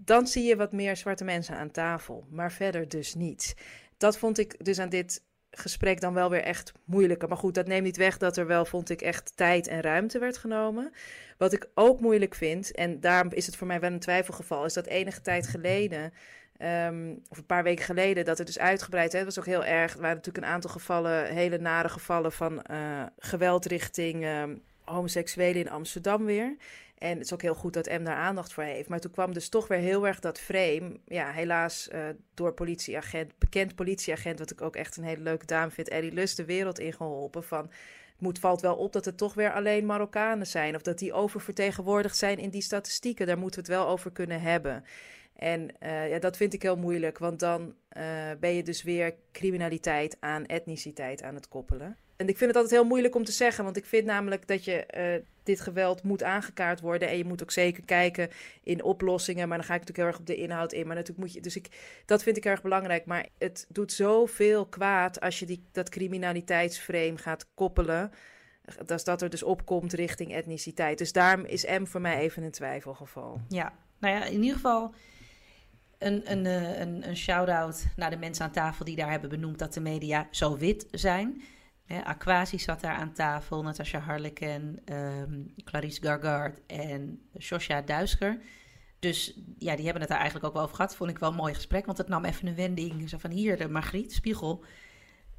dan 0.00 0.26
zie 0.26 0.44
je 0.44 0.56
wat 0.56 0.72
meer 0.72 0.96
zwarte 0.96 1.24
mensen 1.24 1.56
aan 1.56 1.70
tafel. 1.70 2.26
Maar 2.30 2.52
verder 2.52 2.88
dus 2.88 3.14
niet. 3.14 3.54
Dat 3.96 4.18
vond 4.18 4.38
ik 4.38 4.64
dus 4.64 4.78
aan 4.78 4.88
dit 4.88 5.22
gesprek 5.50 6.00
dan 6.00 6.14
wel 6.14 6.30
weer 6.30 6.42
echt 6.42 6.72
moeilijker. 6.84 7.28
Maar 7.28 7.36
goed, 7.36 7.54
dat 7.54 7.66
neemt 7.66 7.84
niet 7.84 7.96
weg 7.96 8.18
dat 8.18 8.36
er 8.36 8.46
wel, 8.46 8.64
vond 8.64 8.90
ik, 8.90 9.00
echt 9.02 9.36
tijd 9.36 9.66
en 9.66 9.80
ruimte 9.80 10.18
werd 10.18 10.36
genomen. 10.36 10.92
Wat 11.38 11.52
ik 11.52 11.68
ook 11.74 12.00
moeilijk 12.00 12.34
vind, 12.34 12.72
en 12.74 13.00
daarom 13.00 13.32
is 13.32 13.46
het 13.46 13.56
voor 13.56 13.66
mij 13.66 13.80
wel 13.80 13.92
een 13.92 13.98
twijfelgeval, 13.98 14.64
is 14.64 14.72
dat 14.72 14.86
enige 14.86 15.20
tijd 15.20 15.46
geleden, 15.46 16.12
ehm, 16.56 17.14
of 17.28 17.38
een 17.38 17.46
paar 17.46 17.62
weken 17.62 17.84
geleden, 17.84 18.24
dat 18.24 18.38
er 18.38 18.44
dus 18.44 18.58
uitgebreid, 18.58 19.12
hè, 19.12 19.18
het 19.18 19.26
was 19.26 19.38
ook 19.38 19.46
heel 19.46 19.64
erg, 19.64 19.94
er 19.94 20.00
waren 20.00 20.16
natuurlijk 20.16 20.46
een 20.46 20.52
aantal 20.52 20.70
gevallen, 20.70 21.26
hele 21.26 21.58
nare 21.58 21.88
gevallen 21.88 22.32
van 22.32 22.64
uh, 22.70 23.02
geweld 23.18 23.66
richting 23.66 24.24
uh, 24.24 24.42
homoseksuelen 24.84 25.60
in 25.60 25.70
Amsterdam 25.70 26.24
weer. 26.24 26.56
En 26.98 27.16
het 27.16 27.24
is 27.24 27.32
ook 27.32 27.42
heel 27.42 27.54
goed 27.54 27.72
dat 27.72 27.86
M 27.86 28.04
daar 28.04 28.16
aandacht 28.16 28.52
voor 28.52 28.62
heeft. 28.64 28.88
Maar 28.88 29.00
toen 29.00 29.10
kwam 29.10 29.32
dus 29.32 29.48
toch 29.48 29.68
weer 29.68 29.78
heel 29.78 30.06
erg 30.06 30.20
dat 30.20 30.38
frame. 30.38 31.00
Ja, 31.04 31.30
helaas 31.30 31.88
uh, 31.92 32.08
door 32.34 32.52
politieagent, 32.52 33.38
bekend 33.38 33.74
politieagent, 33.74 34.38
wat 34.38 34.50
ik 34.50 34.62
ook 34.62 34.76
echt 34.76 34.96
een 34.96 35.04
hele 35.04 35.22
leuke 35.22 35.46
dame 35.46 35.70
vind, 35.70 35.88
Ellie 35.88 36.12
Lust, 36.12 36.36
de 36.36 36.44
wereld 36.44 36.78
ingeholpen. 36.78 37.44
Van 37.44 37.62
het 37.62 38.20
moet, 38.26 38.38
valt 38.38 38.60
wel 38.60 38.76
op 38.76 38.92
dat 38.92 39.04
het 39.04 39.16
toch 39.16 39.34
weer 39.34 39.52
alleen 39.52 39.86
Marokkanen 39.86 40.46
zijn. 40.46 40.74
Of 40.74 40.82
dat 40.82 40.98
die 40.98 41.12
oververtegenwoordigd 41.12 42.16
zijn 42.16 42.38
in 42.38 42.50
die 42.50 42.62
statistieken. 42.62 43.26
Daar 43.26 43.38
moeten 43.38 43.64
we 43.64 43.72
het 43.72 43.78
wel 43.80 43.88
over 43.88 44.10
kunnen 44.12 44.40
hebben. 44.40 44.84
En 45.36 45.70
uh, 45.82 46.10
ja, 46.10 46.18
dat 46.18 46.36
vind 46.36 46.52
ik 46.52 46.62
heel 46.62 46.76
moeilijk, 46.76 47.18
want 47.18 47.40
dan 47.40 47.74
uh, 47.96 48.04
ben 48.40 48.54
je 48.54 48.62
dus 48.62 48.82
weer 48.82 49.14
criminaliteit 49.32 50.16
aan 50.20 50.46
etniciteit 50.46 51.22
aan 51.22 51.34
het 51.34 51.48
koppelen. 51.48 51.96
En 52.18 52.28
ik 52.28 52.36
vind 52.36 52.50
het 52.50 52.56
altijd 52.56 52.80
heel 52.80 52.88
moeilijk 52.88 53.14
om 53.14 53.24
te 53.24 53.32
zeggen, 53.32 53.64
want 53.64 53.76
ik 53.76 53.84
vind 53.84 54.04
namelijk 54.04 54.46
dat 54.46 54.64
je 54.64 54.86
uh, 54.96 55.24
dit 55.42 55.60
geweld 55.60 56.02
moet 56.02 56.22
aangekaart 56.22 56.80
worden. 56.80 57.08
En 57.08 57.16
je 57.16 57.24
moet 57.24 57.42
ook 57.42 57.50
zeker 57.50 57.84
kijken 57.84 58.30
in 58.62 58.82
oplossingen. 58.82 59.48
Maar 59.48 59.58
dan 59.58 59.66
ga 59.66 59.74
ik 59.74 59.80
natuurlijk 59.80 59.98
heel 59.98 60.06
erg 60.06 60.18
op 60.18 60.26
de 60.26 60.42
inhoud 60.42 60.72
in. 60.72 60.86
Maar 60.86 60.96
natuurlijk 60.96 61.26
moet 61.26 61.32
je. 61.32 61.40
Dus 61.40 61.56
ik, 61.56 61.68
dat 62.06 62.22
vind 62.22 62.36
ik 62.36 62.44
erg 62.44 62.62
belangrijk. 62.62 63.04
Maar 63.04 63.26
het 63.38 63.66
doet 63.68 63.92
zoveel 63.92 64.66
kwaad 64.66 65.20
als 65.20 65.38
je 65.38 65.46
die, 65.46 65.62
dat 65.72 65.88
criminaliteitsframe 65.88 67.16
gaat 67.16 67.46
koppelen. 67.54 68.12
Dat, 68.86 69.04
dat 69.04 69.22
er 69.22 69.30
dus 69.30 69.42
opkomt 69.42 69.92
richting 69.92 70.34
etniciteit. 70.34 70.98
Dus 70.98 71.12
daarom 71.12 71.44
is 71.44 71.64
M 71.64 71.84
voor 71.84 72.00
mij 72.00 72.18
even 72.18 72.42
een 72.42 72.50
twijfelgeval. 72.50 73.40
Ja, 73.48 73.72
nou 73.98 74.14
ja, 74.14 74.24
in 74.24 74.40
ieder 74.40 74.54
geval 74.54 74.94
een, 75.98 76.30
een, 76.30 76.44
een, 76.80 77.08
een 77.08 77.16
shout-out 77.16 77.86
naar 77.96 78.10
de 78.10 78.16
mensen 78.16 78.44
aan 78.44 78.52
tafel 78.52 78.84
die 78.84 78.96
daar 78.96 79.10
hebben 79.10 79.30
benoemd 79.30 79.58
dat 79.58 79.74
de 79.74 79.80
media 79.80 80.28
zo 80.30 80.56
wit 80.56 80.86
zijn. 80.90 81.42
Hè, 81.88 82.04
Aquasi 82.04 82.58
zat 82.58 82.80
daar 82.80 82.94
aan 82.94 83.12
tafel, 83.12 83.62
Natasha 83.62 83.98
Harleken, 83.98 84.80
um, 84.92 85.54
Clarice 85.64 86.02
Gargard 86.02 86.60
en 86.66 87.22
Shosha 87.38 87.82
Duisker. 87.82 88.38
Dus 88.98 89.40
ja, 89.58 89.74
die 89.74 89.84
hebben 89.84 90.00
het 90.00 90.10
daar 90.10 90.20
eigenlijk 90.20 90.46
ook 90.46 90.52
wel 90.52 90.62
over 90.62 90.76
gehad. 90.76 90.96
Vond 90.96 91.10
ik 91.10 91.18
wel 91.18 91.28
een 91.28 91.34
mooi 91.34 91.54
gesprek, 91.54 91.86
want 91.86 91.98
het 91.98 92.08
nam 92.08 92.24
even 92.24 92.46
een 92.46 92.54
wending. 92.54 93.08
Zo 93.08 93.18
van 93.18 93.30
hier, 93.30 93.56
de 93.56 93.68
Margriet 93.68 94.12
Spiegel. 94.12 94.64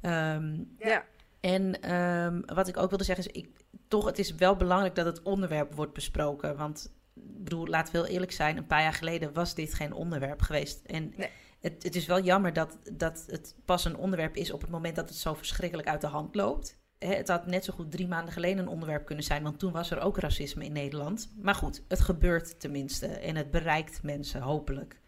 Um, 0.02 0.74
ja. 0.78 1.04
En 1.40 1.94
um, 1.94 2.42
wat 2.46 2.68
ik 2.68 2.76
ook 2.76 2.88
wilde 2.88 3.04
zeggen 3.04 3.26
is, 3.26 3.42
ik, 3.42 3.48
toch, 3.88 4.04
het 4.04 4.18
is 4.18 4.34
wel 4.34 4.56
belangrijk 4.56 4.94
dat 4.94 5.06
het 5.06 5.22
onderwerp 5.22 5.74
wordt 5.74 5.92
besproken. 5.92 6.56
Want, 6.56 6.92
ik 7.14 7.44
bedoel, 7.44 7.66
laten 7.66 7.92
we 7.92 7.98
heel 7.98 8.08
eerlijk 8.08 8.32
zijn, 8.32 8.56
een 8.56 8.66
paar 8.66 8.82
jaar 8.82 8.92
geleden 8.92 9.32
was 9.32 9.54
dit 9.54 9.74
geen 9.74 9.92
onderwerp 9.92 10.42
geweest. 10.42 10.84
En 10.86 11.12
nee 11.16 11.30
het, 11.60 11.82
het 11.82 11.96
is 11.96 12.06
wel 12.06 12.20
jammer 12.20 12.52
dat, 12.52 12.78
dat 12.92 13.24
het 13.26 13.54
pas 13.64 13.84
een 13.84 13.96
onderwerp 13.96 14.36
is 14.36 14.52
op 14.52 14.60
het 14.60 14.70
moment 14.70 14.96
dat 14.96 15.08
het 15.08 15.18
zo 15.18 15.34
verschrikkelijk 15.34 15.88
uit 15.88 16.00
de 16.00 16.06
hand 16.06 16.34
loopt. 16.34 16.78
Het 16.98 17.28
had 17.28 17.46
net 17.46 17.64
zo 17.64 17.72
goed 17.72 17.90
drie 17.90 18.08
maanden 18.08 18.32
geleden 18.32 18.58
een 18.58 18.68
onderwerp 18.68 19.06
kunnen 19.06 19.24
zijn, 19.24 19.42
want 19.42 19.58
toen 19.58 19.72
was 19.72 19.90
er 19.90 20.00
ook 20.00 20.18
racisme 20.18 20.64
in 20.64 20.72
Nederland. 20.72 21.32
Maar 21.36 21.54
goed, 21.54 21.82
het 21.88 22.00
gebeurt 22.00 22.60
tenminste 22.60 23.06
en 23.06 23.36
het 23.36 23.50
bereikt 23.50 24.02
mensen, 24.02 24.40
hopelijk. 24.40 25.00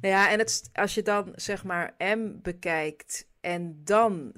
Nou 0.00 0.14
ja, 0.14 0.30
en 0.30 0.38
het, 0.38 0.70
als 0.72 0.94
je 0.94 1.02
dan 1.02 1.32
zeg 1.34 1.64
maar 1.64 1.94
M 1.98 2.40
bekijkt 2.42 3.28
en 3.40 3.80
dan 3.84 4.32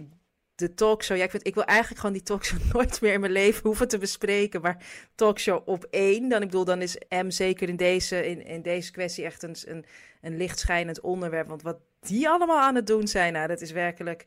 de 0.58 0.74
talkshow. 0.74 1.16
Ik, 1.20 1.30
vind, 1.30 1.46
ik 1.46 1.54
wil 1.54 1.64
eigenlijk 1.64 2.00
gewoon 2.00 2.14
die 2.14 2.24
talkshow 2.24 2.58
nooit 2.72 3.00
meer 3.00 3.12
in 3.12 3.20
mijn 3.20 3.32
leven 3.32 3.62
hoeven 3.62 3.88
te 3.88 3.98
bespreken. 3.98 4.60
Maar 4.60 4.84
talkshow 5.14 5.68
op 5.68 5.86
één, 5.90 6.28
dan, 6.28 6.42
ik 6.42 6.48
bedoel, 6.48 6.64
dan 6.64 6.82
is 6.82 6.96
M 7.08 7.30
zeker 7.30 7.68
in 7.68 7.76
deze, 7.76 8.26
in, 8.26 8.46
in 8.46 8.62
deze 8.62 8.92
kwestie 8.92 9.24
echt 9.24 9.42
een, 9.42 9.56
een, 9.64 9.84
een 10.20 10.36
lichtschijnend 10.36 11.00
onderwerp. 11.00 11.48
Want 11.48 11.62
wat 11.62 11.78
die 12.00 12.28
allemaal 12.28 12.60
aan 12.60 12.74
het 12.74 12.86
doen 12.86 13.08
zijn, 13.08 13.32
nou, 13.32 13.48
dat 13.48 13.60
is 13.60 13.70
werkelijk... 13.70 14.24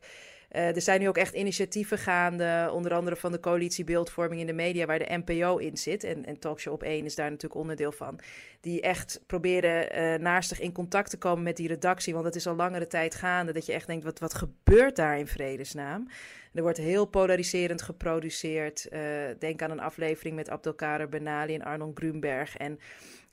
Uh, 0.52 0.76
er 0.76 0.80
zijn 0.80 1.00
nu 1.00 1.08
ook 1.08 1.16
echt 1.16 1.34
initiatieven 1.34 1.98
gaande, 1.98 2.70
onder 2.72 2.94
andere 2.94 3.16
van 3.16 3.32
de 3.32 3.40
coalitie 3.40 3.84
Beeldvorming 3.84 4.40
in 4.40 4.46
de 4.46 4.52
Media, 4.52 4.86
waar 4.86 4.98
de 4.98 5.22
NPO 5.24 5.56
in 5.56 5.76
zit. 5.76 6.04
En, 6.04 6.24
en 6.24 6.38
Talkshow 6.38 6.72
op 6.72 6.82
1 6.82 7.04
is 7.04 7.14
daar 7.14 7.30
natuurlijk 7.30 7.60
onderdeel 7.60 7.92
van. 7.92 8.18
Die 8.60 8.80
echt 8.80 9.20
proberen 9.26 9.98
uh, 9.98 10.18
naastig 10.18 10.60
in 10.60 10.72
contact 10.72 11.10
te 11.10 11.18
komen 11.18 11.42
met 11.42 11.56
die 11.56 11.68
redactie. 11.68 12.12
Want 12.12 12.24
het 12.24 12.34
is 12.34 12.46
al 12.46 12.54
langere 12.54 12.86
tijd 12.86 13.14
gaande 13.14 13.52
dat 13.52 13.66
je 13.66 13.72
echt 13.72 13.86
denkt, 13.86 14.04
wat, 14.04 14.18
wat 14.18 14.34
gebeurt 14.34 14.96
daar 14.96 15.18
in 15.18 15.26
vredesnaam? 15.26 16.08
Er 16.54 16.62
wordt 16.62 16.78
heel 16.78 17.06
polariserend 17.06 17.82
geproduceerd. 17.82 18.86
Uh, 18.90 19.00
denk 19.38 19.62
aan 19.62 19.70
een 19.70 19.80
aflevering 19.80 20.34
met 20.36 20.50
Abdelkader 20.50 21.08
Benali 21.08 21.54
en 21.54 21.62
Arnold 21.62 21.98
Grunberg. 21.98 22.56
En 22.56 22.78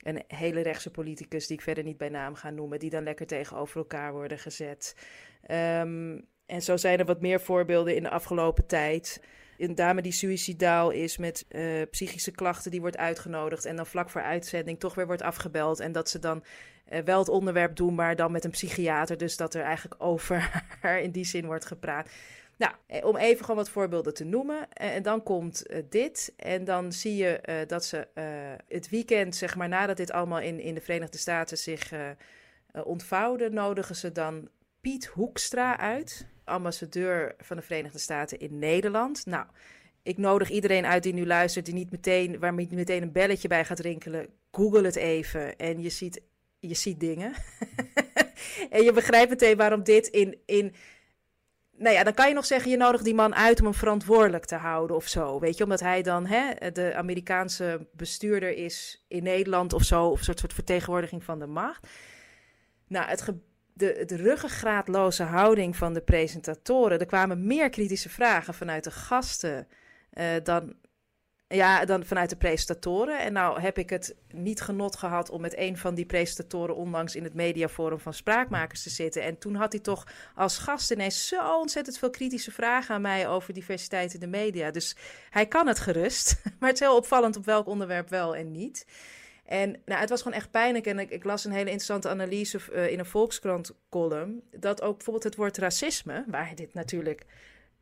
een 0.02 0.22
hele 0.26 0.60
rechtse 0.60 0.90
politicus, 0.90 1.46
die 1.46 1.56
ik 1.56 1.62
verder 1.62 1.84
niet 1.84 1.98
bij 1.98 2.08
naam 2.08 2.34
ga 2.34 2.50
noemen, 2.50 2.78
die 2.78 2.90
dan 2.90 3.02
lekker 3.02 3.26
tegenover 3.26 3.76
elkaar 3.76 4.12
worden 4.12 4.38
gezet. 4.38 4.94
Um, 5.50 6.28
en 6.50 6.62
zo 6.62 6.76
zijn 6.76 6.98
er 6.98 7.04
wat 7.04 7.20
meer 7.20 7.40
voorbeelden 7.40 7.96
in 7.96 8.02
de 8.02 8.10
afgelopen 8.10 8.66
tijd. 8.66 9.20
Een 9.58 9.74
dame 9.74 10.02
die 10.02 10.12
suicidaal 10.12 10.90
is 10.90 11.16
met 11.16 11.44
uh, 11.48 11.82
psychische 11.90 12.30
klachten, 12.30 12.70
die 12.70 12.80
wordt 12.80 12.96
uitgenodigd. 12.96 13.64
En 13.64 13.76
dan 13.76 13.86
vlak 13.86 14.10
voor 14.10 14.22
uitzending 14.22 14.80
toch 14.80 14.94
weer 14.94 15.06
wordt 15.06 15.22
afgebeld. 15.22 15.80
En 15.80 15.92
dat 15.92 16.08
ze 16.08 16.18
dan 16.18 16.44
uh, 16.92 16.98
wel 16.98 17.18
het 17.18 17.28
onderwerp 17.28 17.76
doen, 17.76 17.94
maar 17.94 18.16
dan 18.16 18.32
met 18.32 18.44
een 18.44 18.50
psychiater. 18.50 19.16
Dus 19.16 19.36
dat 19.36 19.54
er 19.54 19.62
eigenlijk 19.62 20.02
over 20.12 20.64
haar 20.80 21.00
in 21.00 21.10
die 21.10 21.24
zin 21.24 21.46
wordt 21.46 21.64
gepraat. 21.64 22.10
Nou, 22.56 22.72
eh, 22.86 23.04
om 23.04 23.16
even 23.16 23.40
gewoon 23.40 23.60
wat 23.60 23.70
voorbeelden 23.70 24.14
te 24.14 24.24
noemen. 24.24 24.72
En 24.72 25.02
dan 25.02 25.22
komt 25.22 25.66
dit. 25.90 26.32
En 26.36 26.64
dan 26.64 26.92
zie 26.92 27.16
je 27.16 27.64
dat 27.66 27.84
ze 27.84 28.08
het 28.68 28.88
weekend, 28.88 29.36
zeg 29.36 29.56
maar, 29.56 29.68
nadat 29.68 29.96
dit 29.96 30.12
allemaal 30.12 30.40
in, 30.40 30.60
in 30.60 30.74
de 30.74 30.80
Verenigde 30.80 31.18
Staten 31.18 31.58
zich 31.58 31.92
ontvouwde, 32.84 33.50
nodigen 33.50 33.96
ze 33.96 34.12
dan 34.12 34.48
Piet 34.80 35.06
Hoekstra 35.06 35.78
uit 35.78 36.26
ambassadeur 36.50 37.34
van 37.38 37.56
de 37.56 37.62
Verenigde 37.62 37.98
Staten 37.98 38.38
in 38.38 38.58
Nederland. 38.58 39.26
Nou, 39.26 39.46
ik 40.02 40.18
nodig 40.18 40.50
iedereen 40.50 40.86
uit 40.86 41.02
die 41.02 41.12
nu 41.12 41.26
luistert, 41.26 41.64
die 41.64 41.74
niet 41.74 41.90
meteen, 41.90 42.38
waar 42.38 42.54
meteen 42.54 43.02
een 43.02 43.12
belletje 43.12 43.48
bij 43.48 43.64
gaat 43.64 43.78
rinkelen. 43.78 44.26
Google 44.50 44.84
het 44.84 44.96
even 44.96 45.56
en 45.56 45.82
je 45.82 45.90
ziet, 45.90 46.22
je 46.58 46.74
ziet 46.74 47.00
dingen. 47.00 47.32
en 48.70 48.82
je 48.82 48.92
begrijpt 48.92 49.30
meteen 49.30 49.56
waarom 49.56 49.82
dit 49.82 50.06
in, 50.06 50.38
in. 50.46 50.74
Nou 51.76 51.94
ja, 51.94 52.04
dan 52.04 52.14
kan 52.14 52.28
je 52.28 52.34
nog 52.34 52.46
zeggen, 52.46 52.70
je 52.70 52.76
nodigt 52.76 53.04
die 53.04 53.14
man 53.14 53.34
uit 53.34 53.58
om 53.58 53.64
hem 53.64 53.74
verantwoordelijk 53.74 54.44
te 54.44 54.56
houden 54.56 54.96
of 54.96 55.08
zo. 55.08 55.38
Weet 55.38 55.56
je, 55.56 55.64
omdat 55.64 55.80
hij 55.80 56.02
dan 56.02 56.26
hè, 56.26 56.70
de 56.72 56.94
Amerikaanse 56.94 57.88
bestuurder 57.92 58.56
is 58.56 59.04
in 59.08 59.22
Nederland 59.22 59.72
of 59.72 59.82
zo, 59.82 60.06
of 60.06 60.18
een 60.18 60.24
soort, 60.24 60.38
soort 60.38 60.54
vertegenwoordiging 60.54 61.24
van 61.24 61.38
de 61.38 61.46
macht. 61.46 61.86
Nou, 62.86 63.08
het 63.08 63.20
gebeurt 63.22 63.48
de, 63.80 64.02
de 64.06 64.16
ruggengraatloze 64.16 65.22
houding 65.22 65.76
van 65.76 65.94
de 65.94 66.00
presentatoren. 66.00 66.98
Er 66.98 67.06
kwamen 67.06 67.46
meer 67.46 67.70
kritische 67.70 68.08
vragen 68.08 68.54
vanuit 68.54 68.84
de 68.84 68.90
gasten 68.90 69.68
uh, 70.14 70.24
dan, 70.42 70.74
ja, 71.48 71.84
dan 71.84 72.04
vanuit 72.04 72.30
de 72.30 72.36
presentatoren. 72.36 73.20
En 73.20 73.32
nou 73.32 73.60
heb 73.60 73.78
ik 73.78 73.90
het 73.90 74.16
niet 74.32 74.60
genot 74.60 74.96
gehad 74.96 75.30
om 75.30 75.40
met 75.40 75.56
een 75.58 75.78
van 75.78 75.94
die 75.94 76.06
presentatoren 76.06 76.76
onlangs 76.76 77.16
in 77.16 77.24
het 77.24 77.34
mediaforum 77.34 78.00
van 78.00 78.14
Spraakmakers 78.14 78.82
te 78.82 78.90
zitten. 78.90 79.22
En 79.22 79.38
toen 79.38 79.54
had 79.54 79.72
hij 79.72 79.80
toch 79.80 80.06
als 80.34 80.58
gast 80.58 80.90
ineens 80.90 81.28
zo 81.28 81.58
ontzettend 81.58 81.98
veel 81.98 82.10
kritische 82.10 82.52
vragen 82.52 82.94
aan 82.94 83.02
mij 83.02 83.28
over 83.28 83.54
diversiteit 83.54 84.14
in 84.14 84.20
de 84.20 84.26
media. 84.26 84.70
Dus 84.70 84.96
hij 85.30 85.46
kan 85.46 85.66
het 85.66 85.78
gerust. 85.78 86.42
Maar 86.58 86.68
het 86.68 86.80
is 86.80 86.86
heel 86.86 86.96
opvallend 86.96 87.36
op 87.36 87.44
welk 87.44 87.66
onderwerp 87.66 88.08
wel 88.08 88.36
en 88.36 88.50
niet. 88.50 88.86
En 89.50 89.82
nou, 89.84 90.00
het 90.00 90.08
was 90.08 90.22
gewoon 90.22 90.36
echt 90.36 90.50
pijnlijk. 90.50 90.86
En 90.86 90.98
ik, 90.98 91.10
ik 91.10 91.24
las 91.24 91.44
een 91.44 91.50
hele 91.50 91.64
interessante 91.64 92.08
analyse 92.08 92.60
uh, 92.72 92.90
in 92.90 92.98
een 92.98 93.06
Volkskrant-column. 93.06 94.42
Dat 94.50 94.82
ook 94.82 94.94
bijvoorbeeld 94.94 95.24
het 95.24 95.36
woord 95.36 95.56
racisme, 95.56 96.24
waar 96.26 96.54
dit 96.54 96.74
natuurlijk 96.74 97.24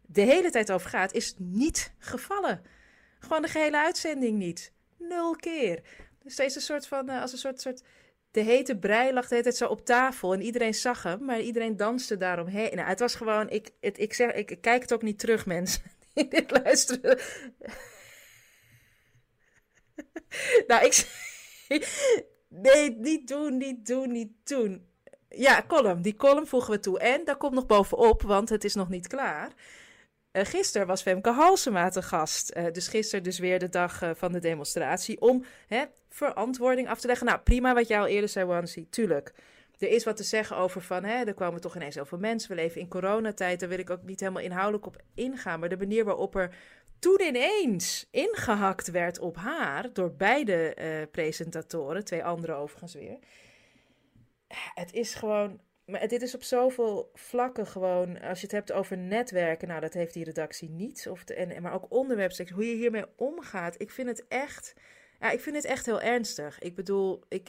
de 0.00 0.20
hele 0.20 0.50
tijd 0.50 0.72
over 0.72 0.90
gaat, 0.90 1.12
is 1.12 1.35
niet 1.38 1.94
gevallen. 1.98 2.62
Gewoon 3.18 3.42
de 3.42 3.48
gehele 3.48 3.78
uitzending 3.78 4.38
niet. 4.38 4.72
Nul 4.98 5.37
keer. 5.37 5.83
Dus 6.22 6.33
steeds 6.33 6.54
een 6.54 6.61
soort 6.61 6.87
van, 6.87 7.11
uh, 7.11 7.20
als 7.20 7.33
een 7.33 7.38
soort, 7.38 7.61
soort 7.61 7.83
de 8.31 8.40
hete 8.40 8.78
brei 8.78 9.12
lag 9.12 9.22
de 9.22 9.28
hele 9.28 9.42
tijd 9.42 9.57
zo 9.57 9.66
op 9.66 9.85
tafel 9.85 10.33
en 10.33 10.42
iedereen 10.42 10.74
zag 10.74 11.02
hem, 11.02 11.24
maar 11.24 11.40
iedereen 11.40 11.76
danste 11.76 12.16
daaromheen. 12.16 12.76
Nou, 12.76 12.88
het 12.88 13.00
was 13.00 13.14
gewoon, 13.14 13.50
ik, 13.50 13.70
het, 13.81 13.98
ik, 13.98 14.14
zeg, 14.14 14.33
ik, 14.33 14.59
kijk 14.61 14.83
het 14.83 14.92
ook 14.92 15.02
niet 15.02 15.18
terug, 15.18 15.46
mensen 15.46 15.83
dit 16.28 16.50
luisteren. 16.50 17.18
nou, 20.66 20.85
ik, 20.85 21.26
nee, 22.48 22.96
niet 22.96 23.28
doen, 23.28 23.57
niet 23.57 23.87
doen, 23.87 24.12
niet 24.12 24.33
doen. 24.44 24.87
Ja, 25.28 25.64
column. 25.66 26.02
Die 26.02 26.16
column 26.16 26.46
voegen 26.46 26.72
we 26.72 26.81
toe. 26.81 26.98
En 26.98 27.24
daar 27.24 27.37
komt 27.37 27.54
nog 27.54 27.66
bovenop, 27.66 28.22
want 28.22 28.48
het 28.48 28.64
is 28.64 28.74
nog 28.74 28.88
niet 28.88 29.07
klaar. 29.07 29.52
Uh, 30.33 30.44
gisteren 30.44 30.87
was 30.87 31.02
Femke 31.02 31.31
Halsema 31.31 31.88
te 31.88 32.02
gast. 32.02 32.57
Uh, 32.57 32.64
dus 32.72 32.88
gisteren 32.88 33.24
dus 33.24 33.38
weer 33.38 33.59
de 33.59 33.68
dag 33.68 34.02
uh, 34.02 34.11
van 34.14 34.33
de 34.33 34.38
demonstratie. 34.38 35.20
Om 35.20 35.44
hè, 35.66 35.85
verantwoording 36.09 36.88
af 36.88 37.00
te 37.00 37.07
leggen. 37.07 37.26
Nou, 37.26 37.38
prima 37.38 37.74
wat 37.74 37.88
jij 37.88 37.98
al 37.98 38.07
eerder 38.07 38.28
zei, 38.28 38.46
Wansi. 38.46 38.88
Tuurlijk. 38.90 39.33
Er 39.78 39.88
is 39.88 40.04
wat 40.04 40.16
te 40.16 40.22
zeggen 40.22 40.57
over 40.57 40.83
van, 40.83 41.04
hè, 41.04 41.24
er 41.24 41.35
kwamen 41.35 41.61
toch 41.61 41.76
ineens 41.76 41.94
zoveel 41.94 42.18
mensen. 42.18 42.50
We 42.50 42.57
leven 42.57 42.81
in 42.81 42.88
coronatijd. 42.88 43.61
Daar 43.61 43.68
wil 43.68 43.78
ik 43.78 43.90
ook 43.90 44.02
niet 44.02 44.20
helemaal 44.20 44.42
inhoudelijk 44.42 44.87
op 44.87 45.02
ingaan. 45.14 45.61
Maar 45.61 45.68
de 45.68 45.76
manier 45.76 46.04
waarop 46.04 46.35
er 46.35 46.54
toen 46.98 47.20
ineens 47.20 48.08
ingehakt 48.11 48.90
werd 48.90 49.18
op 49.18 49.37
haar. 49.37 49.92
Door 49.92 50.14
beide 50.14 50.76
presentatoren. 51.11 52.04
Twee 52.04 52.24
andere 52.24 52.52
overigens 52.52 52.94
weer. 52.94 53.18
Het 54.74 54.92
is 54.92 55.14
gewoon 55.14 55.61
maar 55.88 56.08
dit 56.08 56.22
is 56.22 56.34
op 56.34 56.42
zoveel 56.42 57.11
vlakken 57.14 57.66
gewoon. 57.66 58.20
Als 58.20 58.38
je 58.38 58.46
het 58.46 58.54
hebt 58.54 58.72
over 58.72 58.98
netwerken, 58.98 59.68
nou, 59.68 59.80
dat 59.80 59.94
heeft 59.94 60.14
die 60.14 60.24
redactie 60.24 60.70
niet. 60.70 61.08
Of 61.11 61.24
de, 61.24 61.34
en, 61.34 61.62
maar 61.62 61.72
ook 61.72 61.87
onderwerpsectie, 61.88 62.56
hoe 62.56 62.68
je 62.68 62.76
hiermee 62.76 63.04
omgaat. 63.16 63.80
Ik 63.80 63.90
vind 63.90 64.08
het 64.08 64.28
echt. 64.28 64.74
Ja, 65.20 65.30
ik 65.30 65.40
vind 65.40 65.56
het 65.56 65.64
echt 65.64 65.87
heel 65.87 66.00
ernstig. 66.00 66.58
Ik 66.58 66.74
bedoel, 66.74 67.24
ik, 67.28 67.48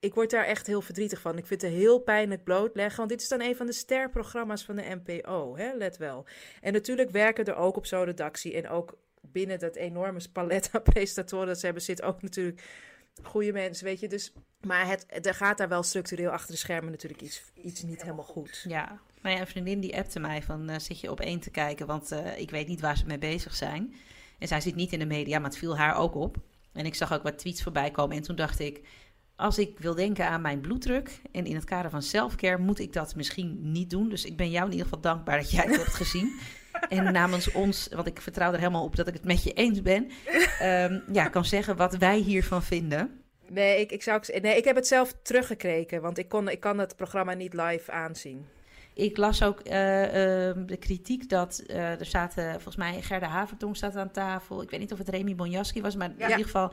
ik 0.00 0.14
word 0.14 0.30
daar 0.30 0.44
echt 0.44 0.66
heel 0.66 0.82
verdrietig 0.82 1.20
van. 1.20 1.38
Ik 1.38 1.46
vind 1.46 1.62
het 1.62 1.72
heel 1.72 1.98
pijnlijk 1.98 2.44
blootleggen. 2.44 2.96
Want 2.96 3.08
dit 3.08 3.20
is 3.20 3.28
dan 3.28 3.40
een 3.40 3.56
van 3.56 3.66
de 3.66 3.72
sterprogramma's 3.72 4.64
van 4.64 4.76
de 4.76 5.00
NPO, 5.04 5.56
hè? 5.56 5.72
let 5.72 5.96
wel. 5.96 6.26
En 6.60 6.72
natuurlijk 6.72 7.10
werken 7.10 7.44
er 7.44 7.56
ook 7.56 7.76
op 7.76 7.86
zo'n 7.86 8.04
redactie. 8.04 8.54
En 8.54 8.68
ook 8.68 8.98
binnen 9.20 9.58
dat 9.58 9.76
enorme 9.76 10.20
palet 10.32 10.68
aan 10.72 10.82
presentatoren 10.82 11.46
dat 11.46 11.58
ze 11.58 11.64
hebben, 11.64 11.82
zit 11.82 12.02
ook 12.02 12.22
natuurlijk 12.22 12.62
goede 13.22 13.52
mensen, 13.52 13.84
weet 13.84 14.00
je. 14.00 14.08
Dus, 14.08 14.32
maar 14.60 14.86
het, 14.86 15.26
er 15.26 15.34
gaat 15.34 15.58
daar 15.58 15.68
wel 15.68 15.82
structureel 15.82 16.30
achter 16.30 16.50
de 16.50 16.58
schermen 16.58 16.90
natuurlijk 16.90 17.22
iets, 17.22 17.42
iets 17.54 17.82
niet 17.82 18.02
helemaal 18.02 18.24
goed. 18.24 18.64
Ja, 18.68 19.00
maar 19.20 19.32
ja, 19.32 19.40
een 19.40 19.46
vriendin 19.46 19.80
die 19.80 19.96
appte 19.96 20.20
mij 20.20 20.42
van, 20.42 20.70
uh, 20.70 20.78
zit 20.78 21.00
je 21.00 21.10
op 21.10 21.20
één 21.20 21.40
te 21.40 21.50
kijken? 21.50 21.86
Want 21.86 22.12
uh, 22.12 22.38
ik 22.38 22.50
weet 22.50 22.68
niet 22.68 22.80
waar 22.80 22.96
ze 22.96 23.06
mee 23.06 23.18
bezig 23.18 23.54
zijn. 23.54 23.94
En 24.38 24.48
zij 24.48 24.60
zit 24.60 24.74
niet 24.74 24.92
in 24.92 24.98
de 24.98 25.04
media, 25.04 25.38
maar 25.38 25.50
het 25.50 25.58
viel 25.58 25.76
haar 25.76 25.96
ook 25.96 26.14
op. 26.14 26.36
En 26.72 26.86
ik 26.86 26.94
zag 26.94 27.12
ook 27.12 27.22
wat 27.22 27.38
tweets 27.38 27.62
voorbij 27.62 27.90
komen. 27.90 28.16
En 28.16 28.22
toen 28.22 28.36
dacht 28.36 28.58
ik, 28.58 28.80
als 29.40 29.58
ik 29.58 29.78
wil 29.78 29.94
denken 29.94 30.28
aan 30.28 30.40
mijn 30.40 30.60
bloeddruk... 30.60 31.20
en 31.32 31.46
in 31.46 31.54
het 31.54 31.64
kader 31.64 31.90
van 31.90 32.02
selfcare 32.02 32.58
moet 32.58 32.78
ik 32.78 32.92
dat 32.92 33.14
misschien 33.14 33.58
niet 33.60 33.90
doen. 33.90 34.08
Dus 34.08 34.24
ik 34.24 34.36
ben 34.36 34.50
jou 34.50 34.64
in 34.64 34.70
ieder 34.70 34.86
geval 34.86 35.00
dankbaar 35.00 35.38
dat 35.38 35.50
jij 35.50 35.64
het 35.64 35.76
hebt 35.76 35.94
gezien. 35.94 36.38
En 36.88 37.12
namens 37.12 37.52
ons, 37.52 37.88
want 37.94 38.06
ik 38.06 38.20
vertrouw 38.20 38.52
er 38.52 38.58
helemaal 38.58 38.84
op 38.84 38.96
dat 38.96 39.08
ik 39.08 39.14
het 39.14 39.24
met 39.24 39.42
je 39.42 39.52
eens 39.52 39.82
ben, 39.82 40.10
um, 40.62 41.02
ja, 41.12 41.28
kan 41.28 41.44
zeggen 41.44 41.76
wat 41.76 41.96
wij 41.96 42.18
hiervan 42.18 42.62
vinden. 42.62 43.22
Nee, 43.48 43.80
ik, 43.80 43.92
ik, 43.92 44.02
zou, 44.02 44.22
nee, 44.40 44.56
ik 44.56 44.64
heb 44.64 44.76
het 44.76 44.86
zelf 44.86 45.14
teruggekregen, 45.22 46.02
want 46.02 46.18
ik, 46.18 46.28
kon, 46.28 46.48
ik 46.48 46.60
kan 46.60 46.78
het 46.78 46.96
programma 46.96 47.34
niet 47.34 47.54
live 47.54 47.90
aanzien. 47.90 48.46
Ik 48.94 49.16
las 49.16 49.42
ook 49.42 49.60
uh, 49.66 49.72
uh, 49.72 50.12
de 50.66 50.76
kritiek 50.78 51.28
dat 51.28 51.62
uh, 51.66 52.00
er 52.00 52.06
zaten, 52.06 52.52
volgens 52.52 52.76
mij 52.76 53.02
Gerda 53.02 53.26
Havertong 53.26 53.76
staat 53.76 53.96
aan 53.96 54.10
tafel. 54.10 54.62
Ik 54.62 54.70
weet 54.70 54.80
niet 54.80 54.92
of 54.92 54.98
het 54.98 55.08
Remy 55.08 55.34
Bonjaski 55.34 55.80
was, 55.80 55.96
maar 55.96 56.08
ja. 56.08 56.24
in 56.24 56.30
ieder 56.30 56.44
geval 56.44 56.72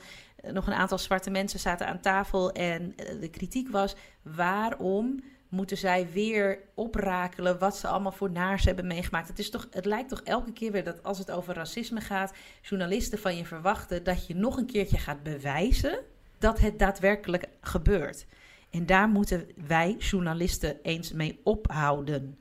nog 0.51 0.67
een 0.67 0.73
aantal 0.73 0.97
zwarte 0.97 1.29
mensen 1.29 1.59
zaten 1.59 1.87
aan 1.87 1.99
tafel. 1.99 2.51
En 2.51 2.95
de 3.19 3.29
kritiek 3.29 3.69
was, 3.69 3.95
waarom 4.21 5.23
moeten 5.49 5.77
zij 5.77 6.07
weer 6.11 6.59
oprakelen 6.75 7.59
wat 7.59 7.77
ze 7.77 7.87
allemaal 7.87 8.11
voor 8.11 8.31
naars 8.31 8.65
hebben 8.65 8.87
meegemaakt. 8.87 9.27
Het, 9.27 9.39
is 9.39 9.49
toch, 9.49 9.67
het 9.71 9.85
lijkt 9.85 10.09
toch 10.09 10.21
elke 10.21 10.53
keer 10.53 10.71
weer 10.71 10.83
dat 10.83 11.03
als 11.03 11.17
het 11.17 11.31
over 11.31 11.53
racisme 11.53 12.01
gaat, 12.01 12.33
journalisten 12.61 13.19
van 13.19 13.37
je 13.37 13.45
verwachten 13.45 14.03
dat 14.03 14.27
je 14.27 14.35
nog 14.35 14.57
een 14.57 14.65
keertje 14.65 14.97
gaat 14.97 15.23
bewijzen 15.23 15.99
dat 16.37 16.59
het 16.59 16.79
daadwerkelijk 16.79 17.47
gebeurt. 17.61 18.25
En 18.69 18.85
daar 18.85 19.09
moeten 19.09 19.47
wij 19.67 19.95
journalisten 19.99 20.77
eens 20.81 21.11
mee 21.11 21.39
ophouden. 21.43 22.37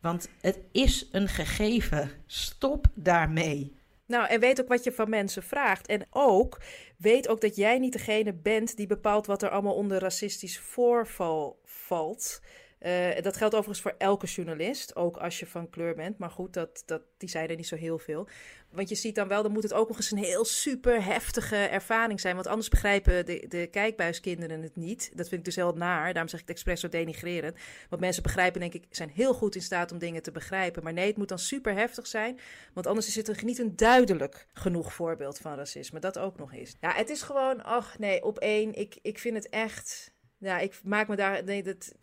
Want 0.00 0.28
het 0.40 0.58
is 0.72 1.06
een 1.12 1.28
gegeven. 1.28 2.10
Stop 2.26 2.86
daarmee. 2.94 3.78
Nou, 4.10 4.26
en 4.26 4.40
weet 4.40 4.60
ook 4.60 4.68
wat 4.68 4.84
je 4.84 4.92
van 4.92 5.10
mensen 5.10 5.42
vraagt. 5.42 5.86
En 5.86 6.06
ook, 6.10 6.60
weet 6.96 7.28
ook 7.28 7.40
dat 7.40 7.56
jij 7.56 7.78
niet 7.78 7.92
degene 7.92 8.32
bent 8.34 8.76
die 8.76 8.86
bepaalt 8.86 9.26
wat 9.26 9.42
er 9.42 9.50
allemaal 9.50 9.74
onder 9.74 9.98
racistisch 9.98 10.58
voorval 10.58 11.60
valt. 11.64 12.40
Uh, 12.86 13.20
dat 13.22 13.36
geldt 13.36 13.54
overigens 13.54 13.80
voor 13.80 13.94
elke 13.98 14.26
journalist, 14.26 14.96
ook 14.96 15.16
als 15.16 15.38
je 15.38 15.46
van 15.46 15.70
kleur 15.70 15.94
bent. 15.94 16.18
Maar 16.18 16.30
goed, 16.30 16.52
dat, 16.52 16.82
dat, 16.86 17.02
die 17.16 17.28
zeiden 17.28 17.56
niet 17.56 17.66
zo 17.66 17.76
heel 17.76 17.98
veel. 17.98 18.28
Want 18.70 18.88
je 18.88 18.94
ziet 18.94 19.14
dan 19.14 19.28
wel, 19.28 19.42
dan 19.42 19.52
moet 19.52 19.62
het 19.62 19.72
ook 19.72 19.88
nog 19.88 19.96
eens 19.96 20.10
een 20.10 20.18
heel 20.18 20.44
super 20.44 21.04
heftige 21.04 21.56
ervaring 21.56 22.20
zijn. 22.20 22.34
Want 22.34 22.46
anders 22.46 22.68
begrijpen 22.68 23.26
de, 23.26 23.44
de 23.48 23.66
kijkbuiskinderen 23.66 24.62
het 24.62 24.76
niet. 24.76 25.10
Dat 25.14 25.28
vind 25.28 25.40
ik 25.40 25.44
dus 25.44 25.56
heel 25.56 25.72
naar. 25.72 26.12
Daarom 26.12 26.28
zeg 26.28 26.40
ik 26.40 26.46
het 26.46 26.56
expres 26.56 26.80
zo 26.80 26.88
denigrerend. 26.88 27.56
Want 27.88 28.00
mensen 28.00 28.22
begrijpen, 28.22 28.60
denk 28.60 28.74
ik, 28.74 28.86
zijn 28.90 29.10
heel 29.10 29.34
goed 29.34 29.54
in 29.54 29.62
staat 29.62 29.92
om 29.92 29.98
dingen 29.98 30.22
te 30.22 30.30
begrijpen. 30.30 30.82
Maar 30.82 30.92
nee, 30.92 31.06
het 31.06 31.16
moet 31.16 31.28
dan 31.28 31.38
super 31.38 31.74
heftig 31.74 32.06
zijn. 32.06 32.38
Want 32.72 32.86
anders 32.86 33.06
is 33.06 33.16
het 33.16 33.42
niet 33.42 33.58
een 33.58 33.76
duidelijk 33.76 34.46
genoeg 34.52 34.92
voorbeeld 34.92 35.38
van 35.38 35.54
racisme. 35.54 36.00
Dat 36.00 36.18
ook 36.18 36.38
nog 36.38 36.52
is. 36.52 36.76
Ja, 36.80 36.92
het 36.92 37.10
is 37.10 37.22
gewoon, 37.22 37.64
ach 37.64 37.98
nee, 37.98 38.24
op 38.24 38.38
één. 38.38 38.74
Ik, 38.74 38.98
ik 39.02 39.18
vind 39.18 39.36
het 39.36 39.48
echt 39.48 40.12
ja, 40.40 40.58
ik 40.58 40.80
maak 40.84 41.08
me 41.08 41.16
daar. 41.16 41.44
Nee, 41.44 41.62
dat, 41.62 41.94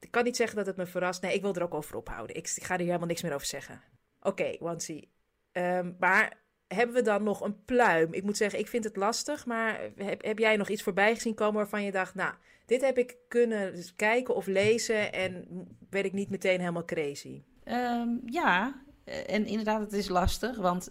ik 0.00 0.10
kan 0.10 0.24
niet 0.24 0.36
zeggen 0.36 0.56
dat 0.56 0.66
het 0.66 0.76
me 0.76 0.86
verrast. 0.86 1.22
Nee, 1.22 1.34
ik 1.34 1.42
wil 1.42 1.54
er 1.54 1.62
ook 1.62 1.74
over 1.74 1.96
ophouden. 1.96 2.36
Ik, 2.36 2.48
ga 2.48 2.74
er 2.74 2.80
helemaal 2.80 3.06
niks 3.06 3.22
meer 3.22 3.34
over 3.34 3.46
zeggen. 3.46 3.82
Oké, 4.20 4.56
okay. 4.60 5.08
Um, 5.52 5.96
maar 5.98 6.38
hebben 6.66 6.96
we 6.96 7.02
dan 7.02 7.22
nog 7.22 7.40
een 7.40 7.64
pluim? 7.64 8.12
Ik 8.12 8.22
moet 8.22 8.36
zeggen, 8.36 8.58
ik 8.58 8.68
vind 8.68 8.84
het 8.84 8.96
lastig. 8.96 9.46
Maar 9.46 9.80
heb, 9.96 10.38
jij 10.38 10.56
nog 10.56 10.68
iets 10.68 10.82
voorbij 10.82 11.14
gezien 11.14 11.34
komen 11.34 11.54
waarvan 11.54 11.82
je 11.82 11.92
dacht... 11.92 12.14
Nou, 12.14 12.34
dit 12.66 12.80
heb 12.80 12.98
ik 12.98 13.16
kunnen 13.28 13.74
kijken 13.96 14.34
of 14.34 14.46
lezen 14.46 15.12
en 15.12 15.46
werd 15.90 16.04
ik 16.04 16.12
niet 16.12 16.30
meteen 16.30 16.58
helemaal 16.58 16.84
crazy? 16.84 17.42
Um, 17.64 18.22
ja, 18.26 18.82
en 19.04 19.46
inderdaad, 19.46 19.80
het 19.80 19.92
is 19.92 20.08
lastig. 20.08 20.56
Want, 20.56 20.90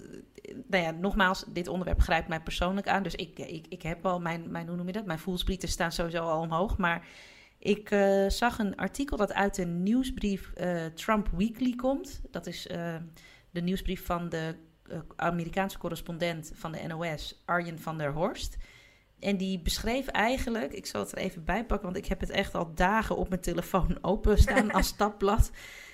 nou 0.67 0.83
ja, 0.83 0.91
nogmaals, 0.91 1.45
dit 1.47 1.67
onderwerp 1.67 1.99
grijpt 1.99 2.27
mij 2.27 2.41
persoonlijk 2.41 2.87
aan. 2.87 3.03
Dus 3.03 3.15
ik, 3.15 3.39
ik, 3.39 3.65
ik 3.69 3.81
heb 3.81 4.05
al 4.05 4.19
mijn, 4.19 4.51
mijn, 4.51 4.67
hoe 4.67 4.75
noem 4.75 4.87
je 4.87 4.93
dat? 4.93 5.05
Mijn 5.05 5.19
voelsprieten 5.19 5.69
staan 5.69 5.91
sowieso 5.91 6.23
al 6.23 6.41
omhoog. 6.41 6.77
Maar 6.77 7.07
ik 7.59 7.91
uh, 7.91 8.29
zag 8.29 8.59
een 8.59 8.75
artikel 8.75 9.17
dat 9.17 9.33
uit 9.33 9.55
de 9.55 9.65
nieuwsbrief 9.65 10.51
uh, 10.57 10.85
Trump 10.85 11.29
Weekly 11.37 11.75
komt. 11.75 12.21
Dat 12.31 12.47
is 12.47 12.67
uh, 12.67 12.95
de 13.51 13.61
nieuwsbrief 13.61 14.05
van 14.05 14.29
de 14.29 14.55
Amerikaanse 15.15 15.77
correspondent 15.77 16.51
van 16.53 16.71
de 16.71 16.87
NOS, 16.87 17.41
Arjen 17.45 17.79
van 17.79 17.97
der 17.97 18.11
Horst. 18.11 18.57
En 19.19 19.37
die 19.37 19.61
beschreef 19.61 20.07
eigenlijk, 20.07 20.73
ik 20.73 20.85
zal 20.85 21.01
het 21.01 21.11
er 21.11 21.17
even 21.17 21.43
bij 21.43 21.65
pakken, 21.65 21.85
want 21.85 21.97
ik 21.97 22.05
heb 22.05 22.19
het 22.19 22.29
echt 22.29 22.55
al 22.55 22.73
dagen 22.73 23.17
op 23.17 23.29
mijn 23.29 23.41
telefoon 23.41 23.97
openstaan 24.13 24.71
als 24.77 24.87
stapblad. 24.87 25.51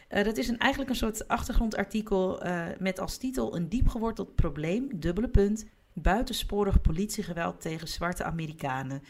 Dat 0.08 0.38
is 0.38 0.48
een, 0.48 0.58
eigenlijk 0.58 0.92
een 0.92 0.98
soort 0.98 1.28
achtergrondartikel 1.28 2.42
met 2.80 3.00
als 3.00 3.18
titel 3.18 3.56
een 3.56 3.70
diepgeworteld 3.70 4.36
probleem, 4.36 5.00
dubbele 5.00 5.30
punt, 5.30 5.66
buitensporig 5.94 6.82
politiegeweld 6.82 7.62
tegen 7.62 7.88
zwarte 7.88 8.24
Amerikanen. 8.24 9.02